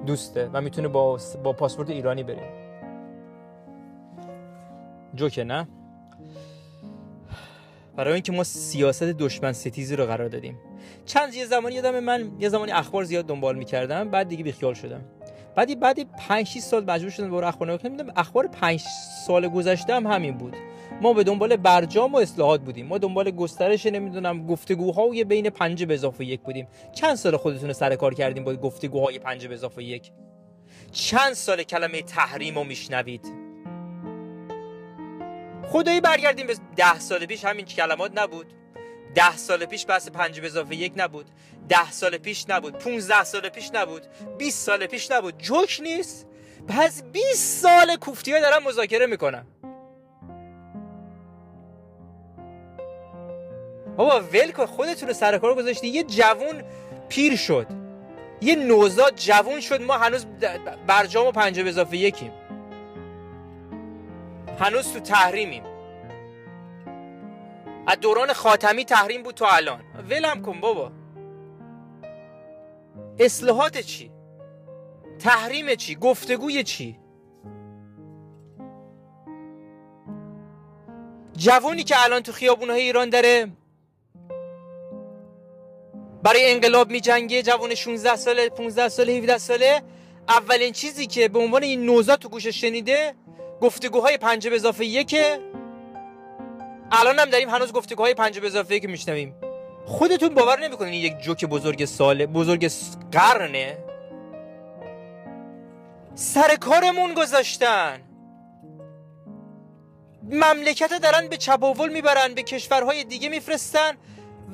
دوسته 0.07 0.51
و 0.53 0.61
می‌تونه 0.61 0.89
با, 0.89 1.19
با 1.45 1.53
پاسپورت 1.53 1.91
ایرانی 1.91 2.23
بره 2.23 2.43
جوکه 5.15 5.45
نه؟ 5.45 5.69
برای 7.97 8.15
اینکه 8.15 8.33
ما 8.33 8.45
سیاست 8.45 9.05
دشمن 9.05 9.53
ستیزی 9.53 9.97
رو 9.97 10.07
قرار 10.07 10.29
دادیم. 10.29 10.59
چند 11.07 11.35
یه 11.35 11.47
زمانی 11.47 11.75
یادم 11.75 12.01
من 12.01 12.31
یه 12.39 12.49
زمانی 12.49 12.73
اخبار 12.73 13.05
زیاد 13.05 13.27
دنبال 13.27 13.57
می‌کردم 13.57 14.11
بعد 14.11 14.29
دیگه 14.29 14.45
بیخیال 14.45 14.75
شدم. 14.75 15.01
بعدی 15.57 15.77
بعدی 15.77 16.05
5 16.05 16.47
6 16.47 16.59
سال 16.59 16.85
مجبور 16.85 17.11
شدم 17.11 17.31
برای 17.31 17.45
اخبار 17.45 17.69
نگاه 17.73 17.97
کنم. 17.97 18.13
اخبار 18.17 18.47
5 18.47 18.83
سال 19.27 19.49
گذشته 19.49 19.95
هم 19.95 20.07
همین 20.07 20.39
بود. 20.39 20.57
ما 21.05 21.13
به 21.13 21.25
دنبال 21.25 21.57
برجام 21.57 22.15
و 22.15 22.17
اصلاحات 22.17 22.61
بودیم. 22.61 22.87
ما 22.87 22.99
دنبال 22.99 23.31
گسترش 23.31 23.87
نمی‌دونم 23.87 24.47
گفتگوهای 24.47 25.25
بین 25.25 25.51
پنج 25.51 25.85
به 25.85 25.95
اضافه 25.95 26.25
یک 26.25 26.41
بودیم. 26.41 26.69
چند 26.95 27.15
سال 27.15 27.37
خودتون 27.37 27.73
سر 27.73 27.97
کار 27.97 28.15
کردیم 28.15 28.45
با 28.45 28.55
گفتگوهای 28.55 29.19
پنج 29.19 29.47
به 29.47 29.55
اضافه 29.55 29.83
یک؟ 29.85 30.13
چند 30.93 31.33
سال 31.33 31.63
کلمه 31.63 32.03
تحریم 32.03 32.59
رو 32.59 32.65
میشنوید؟ 32.65 33.33
خدایی 35.69 36.01
برگردیم 36.01 36.47
به 36.47 36.57
ده 36.77 36.99
سال 36.99 37.27
پیش 37.27 37.45
همین 37.45 37.65
کلمات 37.65 38.13
نبود. 38.15 38.47
ده 39.15 39.37
سال 39.37 39.65
پیش 39.65 39.87
بحث 39.87 40.09
پنج 40.09 40.41
به 40.41 40.47
اضافه 40.47 40.75
یک 40.77 40.93
نبود. 40.97 41.27
ده 41.69 41.91
سال 41.91 42.19
پیش 42.19 42.45
نبود. 42.49 42.79
15 42.79 43.25
سال 43.25 43.49
پیش 43.49 43.71
نبود. 43.75 44.03
20 44.39 44.67
سال 44.67 44.87
پیش 44.87 45.11
نبود. 45.11 45.39
جوک 45.39 45.81
نیست. 45.83 46.27
پس 46.69 47.03
20 47.03 47.63
سال 47.63 47.97
کوفتی 47.97 48.31
دارن 48.41 48.65
مذاکره 48.67 49.07
می‌کنن. 49.07 49.47
بابا 53.97 54.21
ول 54.21 54.53
کن 54.53 54.67
خودتون 54.67 55.09
رو 55.09 55.15
سر 55.15 55.39
کار 55.39 55.55
گذاشتی. 55.55 55.89
یه 55.89 56.03
جوون 56.03 56.63
پیر 57.09 57.37
شد. 57.37 57.67
یه 58.41 58.57
نوزاد 58.57 59.17
جوون 59.17 59.61
شد. 59.61 59.83
ما 59.83 59.99
هنوز 59.99 60.27
برجام 60.87 61.27
و 61.27 61.33
پنجه 61.33 61.63
به 61.63 61.69
اضافه 61.69 61.97
یکیم. 61.97 62.33
هنوز 64.61 64.93
تو 64.93 65.01
تحریمیم. 65.01 65.63
از 67.87 68.01
دوران 68.01 68.33
خاتمی 68.33 68.85
تحریم 68.85 69.23
بود 69.23 69.35
تو 69.35 69.45
الان. 69.49 69.81
ولم 70.11 70.43
کن 70.43 70.61
بابا. 70.61 70.93
اصلاحات 73.19 73.79
چی؟ 73.79 74.11
تحریم 75.19 75.75
چی؟ 75.75 75.95
گفتگوی 75.95 76.63
چی؟ 76.63 76.99
جوانی 81.37 81.85
که 81.85 81.95
الان 82.05 82.21
تو 82.21 82.33
خیابونهای 82.33 82.81
ایران 82.81 83.11
داره 83.11 83.49
برای 86.25 86.53
انقلاب 86.53 86.91
می 86.91 87.01
جنگه 87.01 87.43
جوان 87.43 87.75
16 87.75 88.17
ساله 88.17 88.49
15 88.49 88.89
ساله 88.89 89.13
17 89.13 89.39
ساله. 89.39 89.83
اولین 90.29 90.73
چیزی 90.73 91.07
که 91.07 91.29
به 91.29 91.39
عنوان 91.39 91.63
این 91.63 91.87
نوزاد 91.87 92.19
تو 92.19 92.29
گوشش 92.29 92.61
شنیده 92.61 93.15
گفتگوهای 93.61 94.17
پنج 94.17 94.49
به 94.49 94.55
اضافه 94.57 94.85
یکه 94.85 95.39
الان 96.93 97.19
هم 97.19 97.31
داریم 97.31 97.49
هنوز 97.49 97.73
گفتگوهای 97.73 98.15
پنج 98.15 98.39
به 98.39 98.47
اضافه 98.47 98.81
که 98.81 98.89
میشنویم. 98.89 99.35
خودتون 99.87 100.35
باور 100.35 100.61
نمی‌کنین 100.61 100.95
یک 100.95 101.19
جوک 101.19 101.45
بزرگ 101.45 101.85
ساله 101.85 102.27
بزرگ 102.27 102.71
قرنه. 103.13 103.79
سر 106.15 106.57
کارمون 106.57 107.15
گذاشتن. 107.15 108.01
مملکت 110.31 111.01
دارن 111.03 111.29
به 111.29 111.37
چپاول 111.37 111.93
می‌برن 111.93 112.35
به 112.35 112.43
کشورهای 112.43 113.05
دیگه 113.05 113.29
میفرستن. 113.29 113.93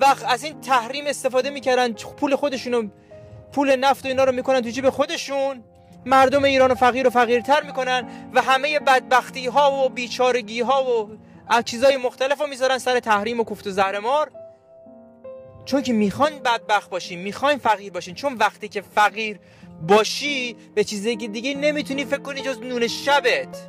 وقت 0.00 0.24
از 0.28 0.44
این 0.44 0.60
تحریم 0.60 1.06
استفاده 1.06 1.50
می‌کردن 1.50 1.92
پول 1.92 2.36
خودشونو 2.36 2.88
پول 3.52 3.76
نفت 3.76 4.04
و 4.04 4.08
اینا 4.08 4.24
رو 4.24 4.32
می‌کنن 4.32 4.60
تو 4.60 4.68
جیب 4.68 4.90
خودشون. 4.90 5.64
مردم 6.06 6.44
ایران 6.44 6.74
فقیر 6.74 7.06
و 7.06 7.10
فقیرتر 7.10 7.62
می‌کنن 7.62 8.08
و 8.34 8.42
همه 8.42 8.78
بدبختی 8.78 9.46
ها 9.46 9.84
و 9.84 9.88
بیچارگی 9.88 10.60
ها 10.60 10.84
و 10.84 11.08
چیزای 11.62 11.96
مختلف 11.96 12.40
رو 12.40 12.46
می‌ذارن 12.46 12.78
سر 12.78 13.00
تحریم 13.00 13.40
و 13.40 13.44
کوفت 13.44 13.66
و 13.66 13.70
زهرمار 13.70 14.30
چون 15.64 15.82
که 15.82 15.92
می‌خوان 15.92 16.38
بدبخت 16.38 16.90
باشین 16.90 17.18
می‌خواین 17.18 17.58
فقیر 17.58 17.92
باشین 17.92 18.14
چون 18.14 18.34
وقتی 18.34 18.68
که 18.68 18.80
فقیر 18.80 19.38
باشی 19.88 20.56
به 20.74 20.84
چیزی 20.84 21.16
دیگه 21.16 21.54
نمی‌تونی 21.54 22.04
فکر 22.04 22.22
کنی 22.22 22.40
جز 22.40 22.58
نون 22.58 22.86
شبت. 22.86 23.68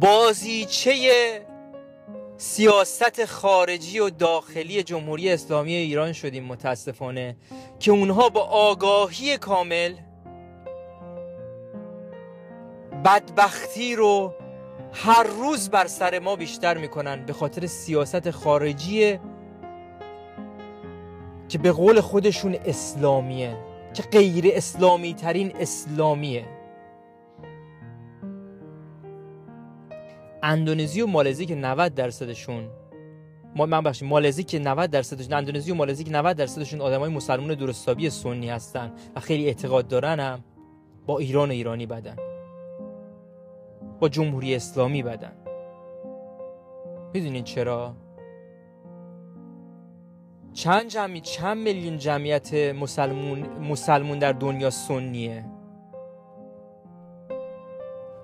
بازیچه 0.00 1.40
سیاست 2.36 3.24
خارجی 3.24 3.98
و 3.98 4.10
داخلی 4.10 4.82
جمهوری 4.82 5.30
اسلامی 5.32 5.74
ایران 5.74 6.12
شدیم 6.12 6.44
متاسفانه 6.44 7.36
که 7.78 7.90
اونها 7.90 8.28
با 8.28 8.40
آگاهی 8.40 9.36
کامل 9.36 9.94
بدبختی 13.04 13.96
رو 13.96 14.34
هر 14.92 15.22
روز 15.22 15.70
بر 15.70 15.86
سر 15.86 16.18
ما 16.18 16.36
بیشتر 16.36 16.78
می‌کنن 16.78 17.26
به 17.26 17.32
خاطر 17.32 17.66
سیاست 17.66 18.30
خارجی 18.30 19.18
که 21.48 21.58
به 21.58 21.72
قول 21.72 22.00
خودشون 22.00 22.54
اسلامیه 22.54 23.56
که 23.94 24.02
غیر 24.02 24.44
اسلامی 24.52 25.14
ترین 25.14 25.52
اسلامیه. 25.60 26.57
اندونزی 30.42 31.00
و 31.00 31.06
مالزی 31.06 31.46
که 31.46 31.54
90 31.54 31.94
درصدشون 31.94 32.68
ما 33.56 33.66
من 33.66 33.82
بخشیم 33.82 34.08
مالزی 34.08 34.44
که 34.44 34.58
90 34.58 34.90
درصدشون 34.90 35.32
اندونزی 35.32 35.72
و 35.72 35.74
مالزی 35.74 36.04
که 36.04 36.10
90 36.10 36.36
درصدشون 36.36 36.80
آدمای 36.80 37.10
مسلمان 37.10 37.54
درستابی 37.54 38.10
سنی 38.10 38.50
هستن 38.50 38.92
و 39.16 39.20
خیلی 39.20 39.46
اعتقاد 39.46 39.88
دارن 39.88 40.20
هم 40.20 40.44
با 41.06 41.18
ایران 41.18 41.48
و 41.48 41.52
ایرانی 41.52 41.86
بدن. 41.86 42.16
با 44.00 44.08
جمهوری 44.08 44.54
اسلامی 44.54 45.02
بدن. 45.02 45.32
می‌دونین 47.14 47.44
چرا؟ 47.44 47.94
چند 50.52 50.88
جمعی 50.88 51.20
چند 51.20 51.56
میلیون 51.56 51.98
جمعیت 51.98 52.54
مسلمون 52.54 53.46
مسلمون 53.70 54.18
در 54.18 54.32
دنیا 54.32 54.70
سنیه؟ 54.70 55.44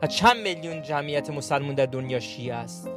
چند 0.06 0.36
میلیون 0.36 0.82
جمعیت 0.82 1.30
مسلمون 1.30 1.74
در 1.74 1.86
دنیا 1.86 2.20
شیعه 2.20 2.54
است. 2.54 2.88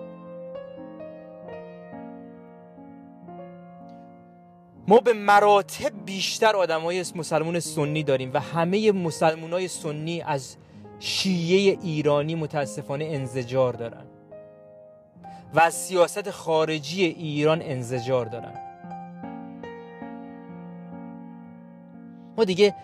ما 4.87 4.99
به 4.99 5.13
مراتب 5.13 5.91
بیشتر 6.05 6.55
آدم 6.55 6.81
های 6.81 6.99
مسلمون 7.15 7.59
سنی 7.59 8.03
داریم 8.03 8.31
و 8.33 8.39
همه 8.39 8.91
مسلمون 8.91 9.53
های 9.53 9.67
سنی 9.67 10.21
از 10.21 10.57
شیعه 10.99 11.77
ایرانی 11.83 12.35
متاسفانه 12.35 13.05
انزجار 13.05 13.73
دارن. 13.73 14.05
و 15.53 15.59
از 15.59 15.73
سیاست 15.73 16.31
خارجی 16.31 17.05
ایران 17.05 17.61
انزجار 17.61 18.25
دارن. 18.25 18.53
ما 22.37 22.43
دیگه 22.43 22.75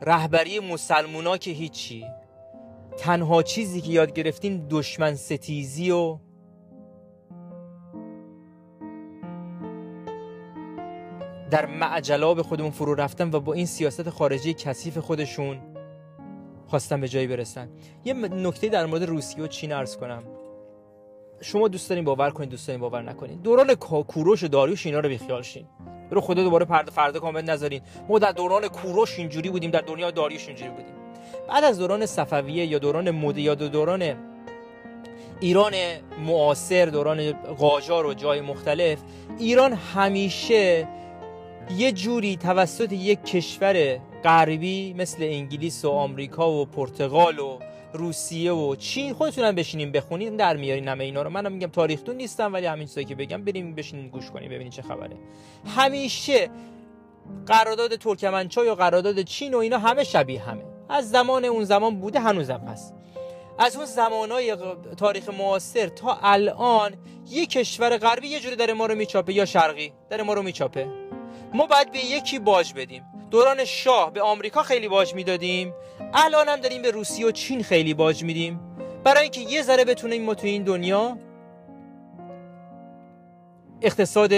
رهبری 0.00 0.60
مسلمونا 0.60 1.36
که 1.36 1.50
هیچی 1.50 2.06
تنها 2.96 3.42
چیزی 3.42 3.80
که 3.80 3.92
یاد 3.92 4.12
گرفتیم 4.12 4.66
دشمن 4.70 5.14
ستیزی 5.14 5.90
و 5.90 6.18
در 11.50 11.66
معجلا 11.66 12.34
به 12.34 12.42
خودمون 12.42 12.70
فرو 12.70 12.94
رفتن 12.94 13.30
و 13.30 13.40
با 13.40 13.52
این 13.52 13.66
سیاست 13.66 14.10
خارجی 14.10 14.54
کثیف 14.54 14.98
خودشون 14.98 15.60
خواستن 16.66 17.00
به 17.00 17.08
جایی 17.08 17.26
برسن. 17.26 17.68
یه 18.04 18.14
نکته 18.14 18.68
در 18.68 18.86
مورد 18.86 19.02
روسیه 19.02 19.44
و 19.44 19.46
چین 19.46 19.72
ارز 19.72 19.96
کنم. 19.96 20.22
شما 21.40 21.68
دوست 21.68 21.88
دارین 21.88 22.04
باور 22.04 22.30
کنید 22.30 22.48
دوست 22.48 22.66
دارین 22.68 22.80
باور 22.80 23.02
نکنید 23.02 23.42
دوران 23.42 23.74
کوروش 23.74 24.44
و 24.44 24.48
داریوش 24.48 24.86
اینا 24.86 25.00
رو 25.00 25.08
بیخیال 25.08 25.42
شین. 25.42 25.66
رو 26.10 26.20
خدا 26.20 26.42
دوباره 26.42 26.64
پرده 26.64 26.90
فردا 26.90 27.20
کامل 27.20 27.42
نذارین. 27.42 27.82
ما 28.08 28.18
در 28.18 28.32
دوران 28.32 28.68
کوروش 28.68 29.18
اینجوری 29.18 29.50
بودیم 29.50 29.70
در 29.70 29.80
دنیا 29.80 30.10
داریوش 30.10 30.48
اینجوری 30.48 30.70
بودیم. 30.70 31.03
بعد 31.48 31.64
از 31.64 31.78
دوران 31.78 32.06
صفویه 32.06 32.66
یا 32.66 32.78
دوران 32.78 33.10
مدی 33.10 33.42
یا 33.42 33.54
دوران 33.54 34.14
ایران 35.40 35.72
معاصر 36.26 36.86
دوران 36.86 37.32
قاجار 37.32 38.06
و 38.06 38.14
جای 38.14 38.40
مختلف 38.40 38.98
ایران 39.38 39.72
همیشه 39.72 40.88
یه 41.76 41.92
جوری 41.92 42.36
توسط 42.36 42.92
یک 42.92 43.24
کشور 43.24 43.98
غربی 44.24 44.94
مثل 44.98 45.16
انگلیس 45.20 45.84
و 45.84 45.90
آمریکا 45.90 46.52
و 46.52 46.66
پرتغال 46.66 47.38
و 47.38 47.58
روسیه 47.92 48.52
و 48.52 48.76
چین 48.76 49.12
خودتون 49.12 49.44
هم 49.44 49.54
بشینیم 49.54 49.92
بخونید 49.92 50.36
در 50.36 50.56
میارین 50.56 50.88
همه 50.88 51.04
اینا 51.04 51.22
رو. 51.22 51.30
منم 51.30 51.52
میگم 51.52 51.66
تاریختون 51.66 52.16
نیستم 52.16 52.52
ولی 52.52 52.66
همین 52.66 52.86
چیزایی 52.86 53.06
که 53.06 53.14
بگم 53.14 53.44
بریم 53.44 53.74
بشینیم 53.74 54.08
گوش 54.08 54.30
کنیم 54.30 54.50
ببینید 54.50 54.72
چه 54.72 54.82
خبره. 54.82 55.16
همیشه 55.76 56.50
قرارداد 57.46 57.96
ترکمنچای 57.96 58.66
یا 58.66 58.74
قرارداد 58.74 59.22
چین 59.22 59.54
و 59.54 59.58
اینا 59.58 59.78
همه 59.78 60.04
شبیه 60.04 60.42
همه. 60.42 60.73
از 60.88 61.10
زمان 61.10 61.44
اون 61.44 61.64
زمان 61.64 62.00
بوده 62.00 62.20
هنوزم 62.20 62.60
هست. 62.60 62.94
از 63.58 63.76
اون 63.76 63.84
زمانای 63.84 64.56
تاریخ 64.96 65.28
معاصر 65.28 65.86
تا 65.86 66.18
الان 66.22 66.94
یه 67.30 67.46
کشور 67.46 67.98
غربی 67.98 68.28
یه 68.28 68.40
جوری 68.40 68.56
داره 68.56 68.74
ما 68.74 68.86
رو 68.86 68.94
میچاپه 68.94 69.32
یا 69.32 69.44
شرقی؟ 69.44 69.92
داره 70.10 70.22
ما 70.22 70.34
رو 70.34 70.42
میچاپه. 70.42 70.88
ما 71.54 71.66
باید 71.66 71.92
به 71.92 71.98
یکی 71.98 72.38
باج 72.38 72.74
بدیم. 72.74 73.04
دوران 73.30 73.64
شاه 73.64 74.12
به 74.12 74.22
آمریکا 74.22 74.62
خیلی 74.62 74.88
باج 74.88 75.14
می‌دادیم. 75.14 75.74
الان 76.14 76.48
هم 76.48 76.60
داریم 76.60 76.82
به 76.82 76.90
روسیه 76.90 77.26
و 77.26 77.30
چین 77.30 77.62
خیلی 77.62 77.94
باج 77.94 78.24
میدیم. 78.24 78.60
برای 79.04 79.22
اینکه 79.22 79.40
یه 79.40 79.62
ذره 79.62 79.84
بتونیم 79.84 80.24
ما 80.24 80.34
تو 80.34 80.46
این 80.46 80.62
دنیا 80.62 81.18
اقتصاد 83.82 84.32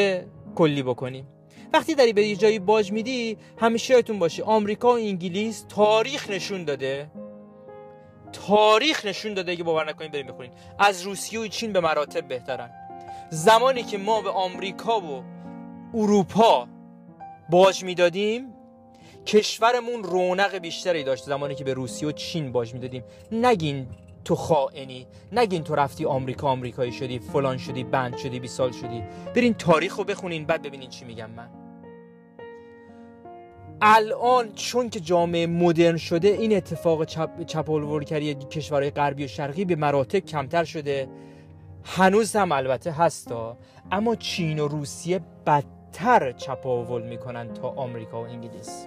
کلی 0.54 0.82
بکنیم. 0.82 1.28
وقتی 1.76 1.94
داری 1.94 2.12
به 2.12 2.26
یه 2.26 2.36
جایی 2.36 2.58
باج 2.58 2.92
میدی 2.92 3.38
همیشه 3.58 3.94
یادتون 3.94 4.18
باشه. 4.18 4.42
آمریکا 4.42 4.88
و 4.88 4.92
انگلیس 4.92 5.64
تاریخ 5.68 6.30
نشون 6.30 6.64
داده. 6.64 7.10
تاریخ 8.32 9.06
نشون 9.06 9.34
داده 9.34 9.52
اگه 9.52 9.64
باور 9.64 9.90
نکنید 9.90 10.12
بریم 10.12 10.26
بخونید. 10.26 10.52
از 10.78 11.02
روسیه 11.02 11.40
و 11.40 11.46
چین 11.46 11.72
به 11.72 11.80
مراتب 11.80 12.28
بهترن. 12.28 12.70
زمانی 13.30 13.82
که 13.82 13.98
ما 13.98 14.20
به 14.20 14.30
آمریکا 14.30 15.00
و 15.00 15.22
اروپا 15.94 16.68
باج 17.50 17.84
می‌دادیم 17.84 18.54
کشورمون 19.26 20.02
رونق 20.02 20.58
بیشتری 20.58 21.04
داشت 21.04 21.24
زمانی 21.24 21.54
که 21.54 21.64
به 21.64 21.74
روسیه 21.74 22.08
و 22.08 22.12
چین 22.12 22.52
باج 22.52 22.74
می‌دادیم. 22.74 23.04
نگین 23.32 23.86
تو 24.24 24.34
خائنی 24.34 25.06
نگین 25.32 25.64
تو 25.64 25.74
رفتی 25.74 26.04
آمریکا 26.04 26.48
آمریکایی 26.48 26.92
شدی 26.92 27.18
فلان 27.18 27.58
شدی 27.58 27.84
بند 27.84 28.16
شدی 28.16 28.40
بی 28.40 28.48
سال 28.48 28.72
شدی. 28.72 29.02
برین 29.34 29.54
تاریخ 29.54 29.96
رو 29.96 30.04
بخونین 30.04 30.44
بعد 30.44 30.62
ببینین 30.62 30.90
چی 30.90 31.04
میگم 31.04 31.30
من. 31.30 31.65
الان 33.82 34.52
چون 34.52 34.90
که 34.90 35.00
جامعه 35.00 35.46
مدرن 35.46 35.96
شده 35.96 36.28
این 36.28 36.56
اتفاق 36.56 37.04
چپ 37.04 37.42
چپاولوریگری 37.46 38.34
کشورهای 38.34 38.90
غربی 38.90 39.24
و 39.24 39.28
شرقی 39.28 39.64
به 39.64 39.76
مراتب 39.76 40.18
کمتر 40.18 40.64
شده. 40.64 41.08
هنوز 41.84 42.36
هم 42.36 42.52
البته 42.52 42.92
هستا 42.92 43.56
اما 43.92 44.14
چین 44.16 44.58
و 44.58 44.68
روسیه 44.68 45.20
بدتر 45.46 46.32
چپاول 46.32 47.02
می‌کنن 47.02 47.54
تا 47.54 47.68
آمریکا 47.68 48.22
و 48.22 48.26
انگلیس. 48.26 48.86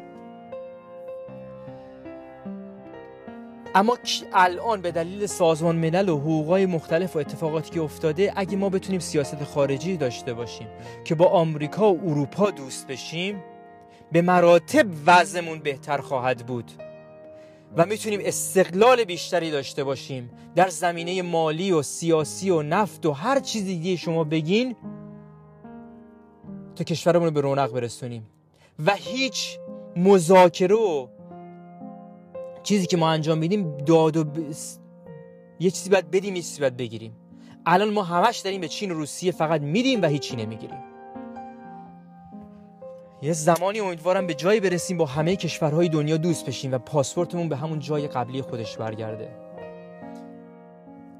اما 3.75 3.97
الان 4.33 4.81
به 4.81 4.91
دلیل 4.91 5.25
سازمان 5.25 5.75
ملل 5.75 6.09
و 6.09 6.17
حقوقای 6.17 6.65
مختلف 6.65 7.15
و 7.15 7.19
اتفاقاتی 7.19 7.71
که 7.71 7.81
افتاده 7.81 8.33
اگه 8.35 8.57
ما 8.57 8.69
بتونیم 8.69 8.99
سیاست 8.99 9.43
خارجی 9.43 9.97
داشته 9.97 10.33
باشیم 10.33 10.67
که 11.05 11.15
با 11.15 11.25
آمریکا 11.25 11.93
و 11.93 12.09
اروپا 12.09 12.51
دوست 12.51 12.87
بشیم 12.87 13.43
به 14.11 14.21
مراتب 14.21 14.87
وضعمون 15.05 15.59
بهتر 15.59 15.97
خواهد 15.97 16.45
بود 16.45 16.71
و 17.77 17.85
می‌تونیم 17.85 18.19
استقلال 18.23 19.03
بیشتری 19.03 19.51
داشته 19.51 19.83
باشیم 19.83 20.31
در 20.55 20.69
زمینه 20.69 21.21
مالی 21.21 21.71
و 21.71 21.81
سیاسی 21.81 22.49
و 22.49 22.61
نفت 22.61 23.05
و 23.05 23.11
هر 23.11 23.39
چیز 23.39 23.65
دیگه 23.65 23.95
شما 23.95 24.23
بگین 24.23 24.75
تا 26.75 26.83
کشورمون 26.83 27.25
رو 27.25 27.31
به 27.31 27.41
رونق 27.41 27.71
برسونیم. 27.71 28.27
و 28.85 28.95
هیچ 28.95 29.57
مذاکره 29.95 30.75
و 30.75 31.07
چیزی 32.63 32.87
که 32.87 32.97
ما 32.97 33.09
انجام 33.09 33.37
میدیم 33.37 33.77
داد 33.77 34.17
و 34.17 34.23
ب... 34.23 34.37
یه 35.59 35.71
چیزی 35.71 35.89
باید 35.89 36.11
بدیم 36.11 36.35
یه 36.35 36.41
چیزی 36.41 36.59
باید 36.59 36.77
بگیریم. 36.77 37.15
الان 37.65 37.89
ما 37.89 38.03
همش 38.03 38.37
داریم 38.37 38.61
به 38.61 38.67
چین 38.67 38.91
و 38.91 38.93
روسیه 38.93 39.31
فقط 39.31 39.61
میدیم 39.61 40.01
و 40.01 40.05
هیچی 40.05 40.35
نمی‌گیریم. 40.35 40.88
یه 43.21 43.33
زمانی 43.33 43.79
امیدوارم 43.79 44.27
به 44.27 44.33
جایی 44.33 44.59
برسیم 44.59 44.97
با 44.97 45.05
همه 45.05 45.35
کشورهای 45.35 45.89
دنیا 45.89 46.17
دوست 46.17 46.45
بشیم 46.45 46.71
و 46.71 46.77
پاسپورتمون 46.77 47.49
به 47.49 47.57
همون 47.57 47.79
جای 47.79 48.07
قبلی 48.07 48.41
خودش 48.41 48.77
برگرده. 48.77 49.29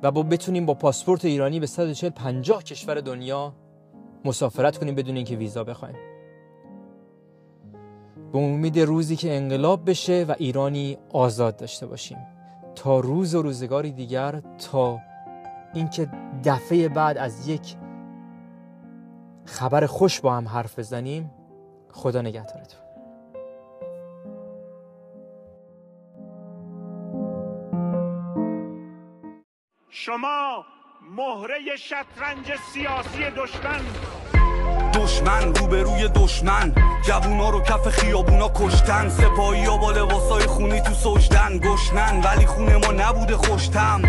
و 0.04 0.12
با 0.12 0.24
بتونیم 0.24 0.66
با 0.66 0.74
پاسپورت 0.74 1.26
ایرانی 1.26 1.60
به 1.60 1.66
140 1.66 2.10
50 2.10 2.64
کشور 2.64 2.96
دنیا 2.96 3.54
مسافرت 4.26 4.78
کنیم 4.78 4.96
بدون 4.96 5.16
اینکه 5.16 5.36
ویزا 5.36 5.64
بخوایم. 5.64 5.96
به 8.32 8.40
امید 8.40 8.80
روزی 8.80 9.16
که 9.16 9.36
انقلاب 9.36 9.90
بشه 9.90 10.26
و 10.28 10.36
ایرانی 10.38 10.98
آزاد 11.10 11.58
داشته 11.58 11.88
باشیم. 11.88 12.18
تا 12.76 13.00
روز 13.00 13.36
و 13.36 13.42
روزگاری 13.42 13.92
دیگر 13.92 14.42
تا 14.72 15.00
اینکه 15.74 16.10
دفعه 16.46 16.90
بعد 16.90 17.18
از 17.18 17.48
یک 17.48 17.76
خبر 19.46 19.86
خوش 19.86 20.20
با 20.20 20.34
هم 20.34 20.48
حرف 20.48 20.80
بزنیم 20.80 21.32
خدا 21.92 22.22
نگهدارتون. 22.22 22.80
شما 29.90 30.66
مهره 31.16 31.76
شطرنج 31.76 32.56
سیاسی 32.74 33.24
دشمن. 33.38 33.82
دشمن 34.94 35.56
روبروی 35.56 36.08
دشمن. 36.08 36.76
جوونا 37.06 37.50
رو 37.50 37.62
کف 37.62 37.88
خیابونا 37.88 38.50
کشتن. 38.56 39.10
سپاهی 39.10 39.66
ها 39.66 39.78
با 39.78 39.92
لباسای 39.92 40.48
خونی 40.48 40.82
تو 40.82 40.94
سجدن. 40.94 41.60
گشنن 41.60 42.22
ولی 42.24 42.46
خونه 42.46 42.78
ما 42.78 42.92
نبوده 42.92 43.38
خوشتم. 43.38 44.02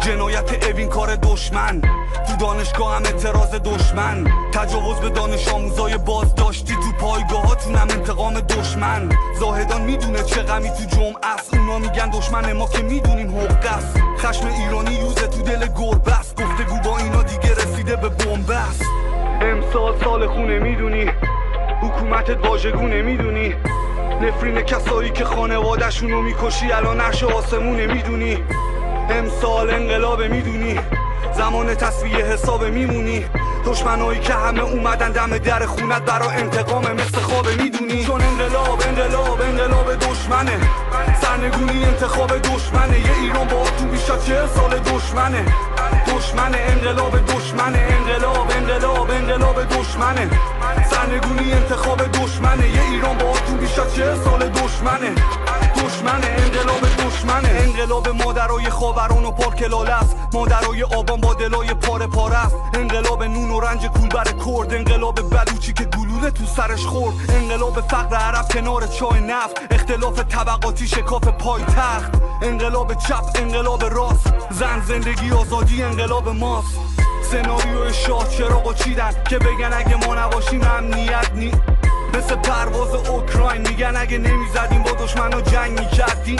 جنایت 0.00 0.64
اوین 0.64 0.88
کار 0.88 1.16
دشمن. 1.16 1.80
تو 2.26 2.36
دانشگاه 2.40 2.96
هم 2.96 3.02
اعتراض 3.04 3.54
دشمن. 3.54 4.24
تجاوز 4.52 4.96
به 4.96 5.08
دانش 5.10 5.48
آموزای 5.48 5.98
بازداشتی 5.98 6.74
تو 6.74 7.06
پایگاهاتون 7.06 7.74
هم 7.74 7.88
انتقام 7.90 8.40
دشمن. 8.40 9.08
زاهدان 9.40 9.82
می‌دونه 9.82 10.22
چه 10.22 10.42
غمی 10.42 10.68
تو 10.70 10.96
جمعه 10.96 11.34
است. 11.34 11.54
اونا 11.54 11.78
میگن 11.78 12.10
دشمن 12.10 12.52
ما 12.52 12.68
که 12.68 12.82
می‌دونیم 12.82 13.38
حق 13.38 13.66
است. 13.66 13.96
خشم 14.18 14.46
ایرانی 14.46 14.94
یوزه 14.94 15.26
تو 15.26 15.42
دل 15.42 15.66
گربه 15.66 16.18
است. 16.18 16.42
گفتگو 16.42 16.90
با 16.90 16.98
اینا 16.98 17.22
دیگه 17.22 17.54
رسیده 17.54 17.96
به 17.96 18.08
بنبست 18.08 18.82
امسال 19.40 20.00
سال 20.04 20.26
خونه 20.26 20.58
می‌دونی. 20.58 21.10
حکومتت 21.82 22.46
واژگونه 22.46 23.02
می‌دونی. 23.02 23.54
نفرین 24.22 24.60
کسایی 24.60 25.10
که 25.10 25.24
خانوادهشونو 25.24 26.22
می‌کشی 26.22 26.72
الان 26.72 27.00
نقش 27.00 27.24
آسمونه 27.24 27.86
می‌دونی. 27.86 28.38
امسال 29.10 29.70
انقلاب 29.70 30.22
می‌دونی. 30.22 30.80
زمان 31.36 31.74
تصویه 31.74 32.24
حساب 32.24 32.64
میمونی. 32.64 33.26
دشمنایی 33.66 34.20
که 34.20 34.34
همه 34.34 34.60
اومدن 34.60 35.12
دم 35.12 35.38
در 35.38 35.66
خونت 35.66 36.02
برا 36.02 36.30
انتقام 36.30 36.84
مثل 36.92 37.18
خواب 37.18 37.48
می‌دونی. 37.48 38.04
چون 38.04 38.20
انقلاب 38.22 38.82
انقلاب 38.88 39.40
انقلاب 39.40 39.94
دشمنه. 39.94 40.58
سرنگونی 41.22 41.84
انتخاب 41.84 42.38
دشمنه. 42.38 42.98
یه 43.00 43.18
ایران 43.22 43.48
با 43.48 43.64
تو 43.78 43.84
بیش 43.84 44.10
از 44.10 44.26
چهل 44.26 44.46
سال 44.46 44.78
دشمنه. 44.78 45.44
دشمن 46.08 46.54
انقلاب 46.54 47.18
دشمنه. 47.26 47.78
انقلاب 47.90 48.50
انقلاب 48.50 49.10
انقلاب 49.10 49.62
دشمنه. 49.64 50.30
سرنگونی 50.90 51.52
انتخاب 51.52 52.02
دشمنه. 52.02 52.68
یه 52.68 52.82
ایران 52.90 53.18
با 53.18 53.32
تو 53.46 53.52
بیش 53.60 53.78
از 53.78 53.94
چهل 53.94 54.16
سال 54.24 54.48
دشمنه. 54.48 55.10
دشمن 55.76 56.20
انقلاب 56.24 56.95
دشمنه. 57.16 57.48
انقلاب 57.48 58.08
مادرای 58.08 58.70
خاوران 58.70 59.24
و 59.24 59.30
پارکلاله 59.30 59.92
است. 59.92 60.16
مادرای 60.32 60.82
آبان 60.82 61.20
با 61.20 61.34
دلای 61.34 61.74
پاره 61.74 62.06
پاره 62.06 62.46
است. 62.46 62.56
انقلاب 62.74 63.22
نون 63.22 63.50
و 63.50 63.60
رنج 63.60 63.86
کولبر 63.86 64.24
کرد. 64.24 64.74
انقلاب 64.74 65.30
بلوچی 65.30 65.72
که 65.72 65.84
گلوله 65.84 66.30
تو 66.30 66.46
سرش 66.46 66.86
خورد. 66.86 67.14
انقلاب 67.28 67.80
فقر 67.80 68.16
عرب 68.16 68.48
کنار 68.48 68.86
چای 68.86 69.20
نفت. 69.20 69.56
اختلاف 69.70 70.20
طبقاتی 70.20 70.88
شکاف 70.88 71.28
پایتخت. 71.28 72.12
انقلاب 72.42 72.94
چپ 72.94 73.24
انقلاب 73.34 73.84
راست. 73.84 74.34
زن 74.50 74.80
زندگی 74.80 75.30
آزادی 75.30 75.82
انقلاب 75.82 76.28
ماست. 76.28 76.78
سناریو 77.30 77.92
شاه 77.92 78.28
چراغو 78.28 78.72
چیدن. 78.72 79.10
که 79.28 79.38
بگن 79.38 79.72
اگه 79.72 80.06
ما 80.06 80.14
نباشیم 80.14 80.60
امنیت 80.64 81.32
نی 81.34 81.52
مثل 82.14 82.34
پرواز 82.34 82.94
اوکراین 82.94 83.68
میگن 83.68 83.96
اگه 83.96 84.18
نمی‌زدیم 84.18 84.82
با 84.82 84.90
دشمنا 84.90 85.40
جنگ 85.40 85.80
می‌کردیم. 85.80 86.38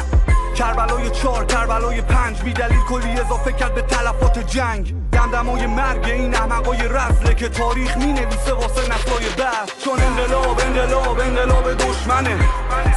کربلای 0.57 1.11
چهار 1.11 1.45
کربلای 1.45 2.01
پنج. 2.01 2.43
بی 2.43 2.53
دلیل 2.53 2.81
کلی 2.89 3.21
اضافه 3.21 3.53
کرد 3.53 3.75
به 3.75 3.83
تلفات 3.83 4.39
جنگ. 4.39 4.95
دمدمای 5.13 5.67
مرگ 5.67 6.05
این 6.05 6.35
احمقای 6.35 6.79
رزله 6.79 7.35
که 7.35 7.49
تاریخ 7.49 7.97
می‌نویسه 7.97 8.53
واسه 8.53 8.81
نسلای 8.81 9.27
بعد. 9.39 9.71
چون 9.85 10.01
انقلاب 10.01 10.61
انقلاب 10.61 11.21
انقلاب 11.21 11.75
دشمنه. 11.75 12.37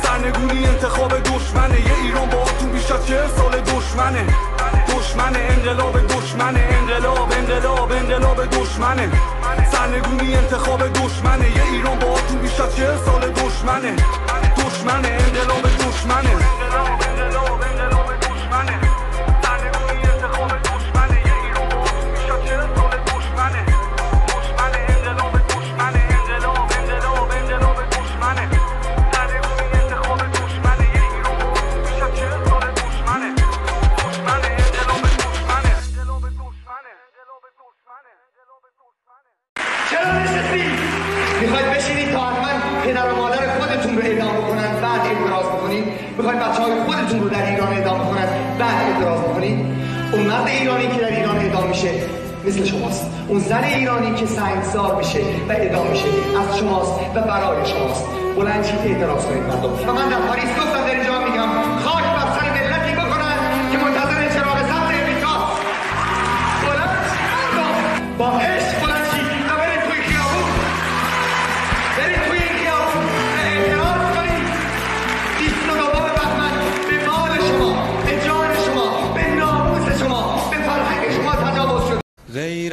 سرنگونی 0.03 0.65
انتخاب 0.65 1.19
دشمنه. 1.19 1.87
یه 1.87 1.95
ایران 2.03 2.29
با 2.29 2.43
تو 2.59 2.65
بیش 2.65 2.91
از 2.91 3.07
چهل 3.07 3.27
سال 3.27 3.59
دشمنه. 3.61 4.25
دشمن 4.87 5.35
انقلاب 5.35 6.07
دشمنه. 6.07 6.59
انقلاب 6.59 7.31
انقلاب 7.31 7.91
انقلاب 7.91 8.45
دشمنه. 8.45 9.09
سرنگونی 9.71 10.35
انتخاب 10.35 10.93
دشمنه. 10.93 11.57
یه 11.57 11.63
ایران 11.63 11.99
با 11.99 12.15
تو 12.29 12.35
بیش 12.41 12.59
از 12.59 12.75
چهل 12.75 12.97
سال 13.05 13.29
دشمنه. 13.31 13.95
دشمن 14.57 15.05
انقلاب 15.05 15.63
دشمنه. 15.63 16.35
اون 50.19 50.27
مرد 50.27 50.47
ایرانی 50.47 50.87
که 50.87 51.01
در 51.01 51.15
ایران 51.19 51.37
اعدام 51.37 51.67
میشه 51.67 51.89
مثل 52.45 52.65
شماست. 52.65 53.05
اون 53.27 53.39
زن 53.39 53.63
ایرانی 53.63 54.15
که 54.15 54.25
سنگسار 54.25 54.95
میشه 54.95 55.19
و 55.49 55.51
اعدام 55.51 55.87
میشه. 55.87 56.05
از 56.41 56.57
شماست 56.57 56.91
و 57.15 57.21
برای 57.21 57.65
شماست. 57.65 58.05
بلند 58.37 58.65
شید 58.65 58.79
اعتراض 58.85 59.25
کنید 59.25 59.43
مردم. 59.43 59.89
و 59.89 59.93
من 59.93 60.09
در 60.09 60.19
پاریس 60.27 60.49
دو 60.55 60.63
در 60.87 60.95
اینجا 60.95 61.19
میگم 61.19 61.49
خاک 61.85 62.03
بر 62.03 62.27
سر 62.35 62.49
ملتی 62.55 62.93
بکنن 62.95 63.37
که 63.71 63.77
منتظر 63.77 64.29
چراغ 64.33 64.57
سبز 64.57 64.89
امریکاست 65.01 65.61
بلند 66.63 66.99
مردم. 67.33 68.17
با 68.17 68.29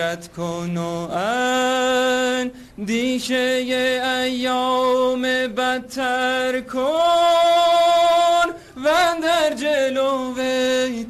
غیرت 0.06 0.28
کن 0.32 0.76
و 0.76 1.08
اندیشه 2.78 3.34
ایام 4.24 5.22
بدتر 5.56 6.60
کن. 6.60 6.82
و 8.84 8.88
در 9.22 9.54
جلو 9.56 10.34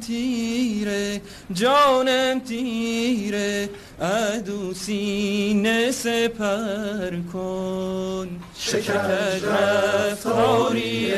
تیره 0.07 1.21
جانم 1.53 2.39
تیره 2.39 3.69
عدو 4.01 4.73
سینه 4.73 5.91
سپر 5.91 7.11
کن. 7.33 8.29
شکر 8.59 9.07
رفتاری 9.37 11.11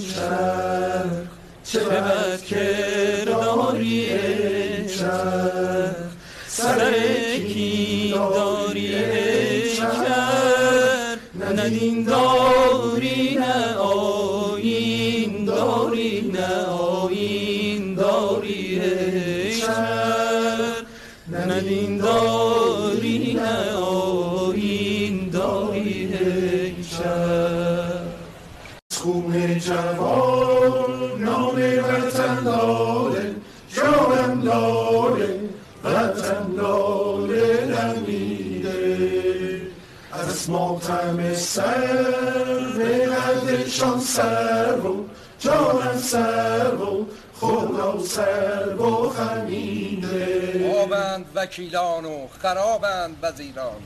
چرخ 0.00 1.26
چه 1.64 1.80
بد 1.80 2.42
کرداری 2.42 4.06
چرخ 4.88 6.06
سر 6.48 7.05
دین 11.86 12.02
داری 12.04 13.34
نه 13.34 13.74
آیین 13.74 15.44
داری 15.44 16.30
نه 16.34 16.64
آیین 16.66 17.94
داری 17.94 18.80
ای 18.80 19.60
کر 19.60 20.76
از 40.46 40.50
ماتم 40.50 41.34
سر 41.34 42.04
به 42.78 43.06
قدرشان 43.06 44.00
سر 44.00 44.78
و 44.78 45.04
جانم 45.38 45.98
سر 45.98 46.74
و 46.74 47.06
خدا 47.40 47.98
سر 48.04 48.76
و 48.76 49.10
خمیده 49.10 50.82
آبند 50.82 51.26
وکیلان 51.34 52.04
و 52.04 52.28
خرابند 52.42 53.16
وزیران. 53.22 53.82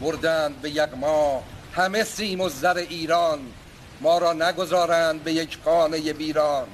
بردند 0.00 0.60
به 0.60 0.70
یغما 0.70 1.42
همه 1.72 2.04
سیم 2.04 2.40
و 2.40 2.48
زر 2.48 2.76
ایران. 2.76 3.38
ما 4.00 4.18
را 4.18 4.32
نگذارند 4.32 5.24
به 5.24 5.32
یک 5.32 5.58
خانه 5.64 6.12
ویران. 6.12 6.66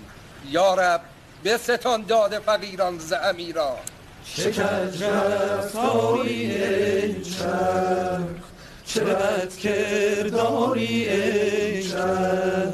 یارب 0.51 1.01
به 1.43 1.57
ستان 1.57 2.03
داد 2.03 2.39
فقیران 2.39 2.99
ز 2.99 3.13
امیران. 3.13 3.79
شکر 4.25 4.63
رفتاری 4.85 6.55
ای 6.55 7.25
چرخ 7.25 8.56
چه 8.97 9.05
بد 9.05 9.57
کرداری 9.57 11.09
ای 11.09 11.83
چرخ 11.83 12.73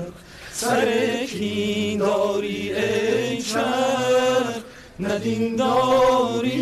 سر 0.53 0.85
داری 1.99 2.73
ای 2.73 3.43
چرخ 3.43 4.57
ندین 5.01 5.57
داری 5.57 6.53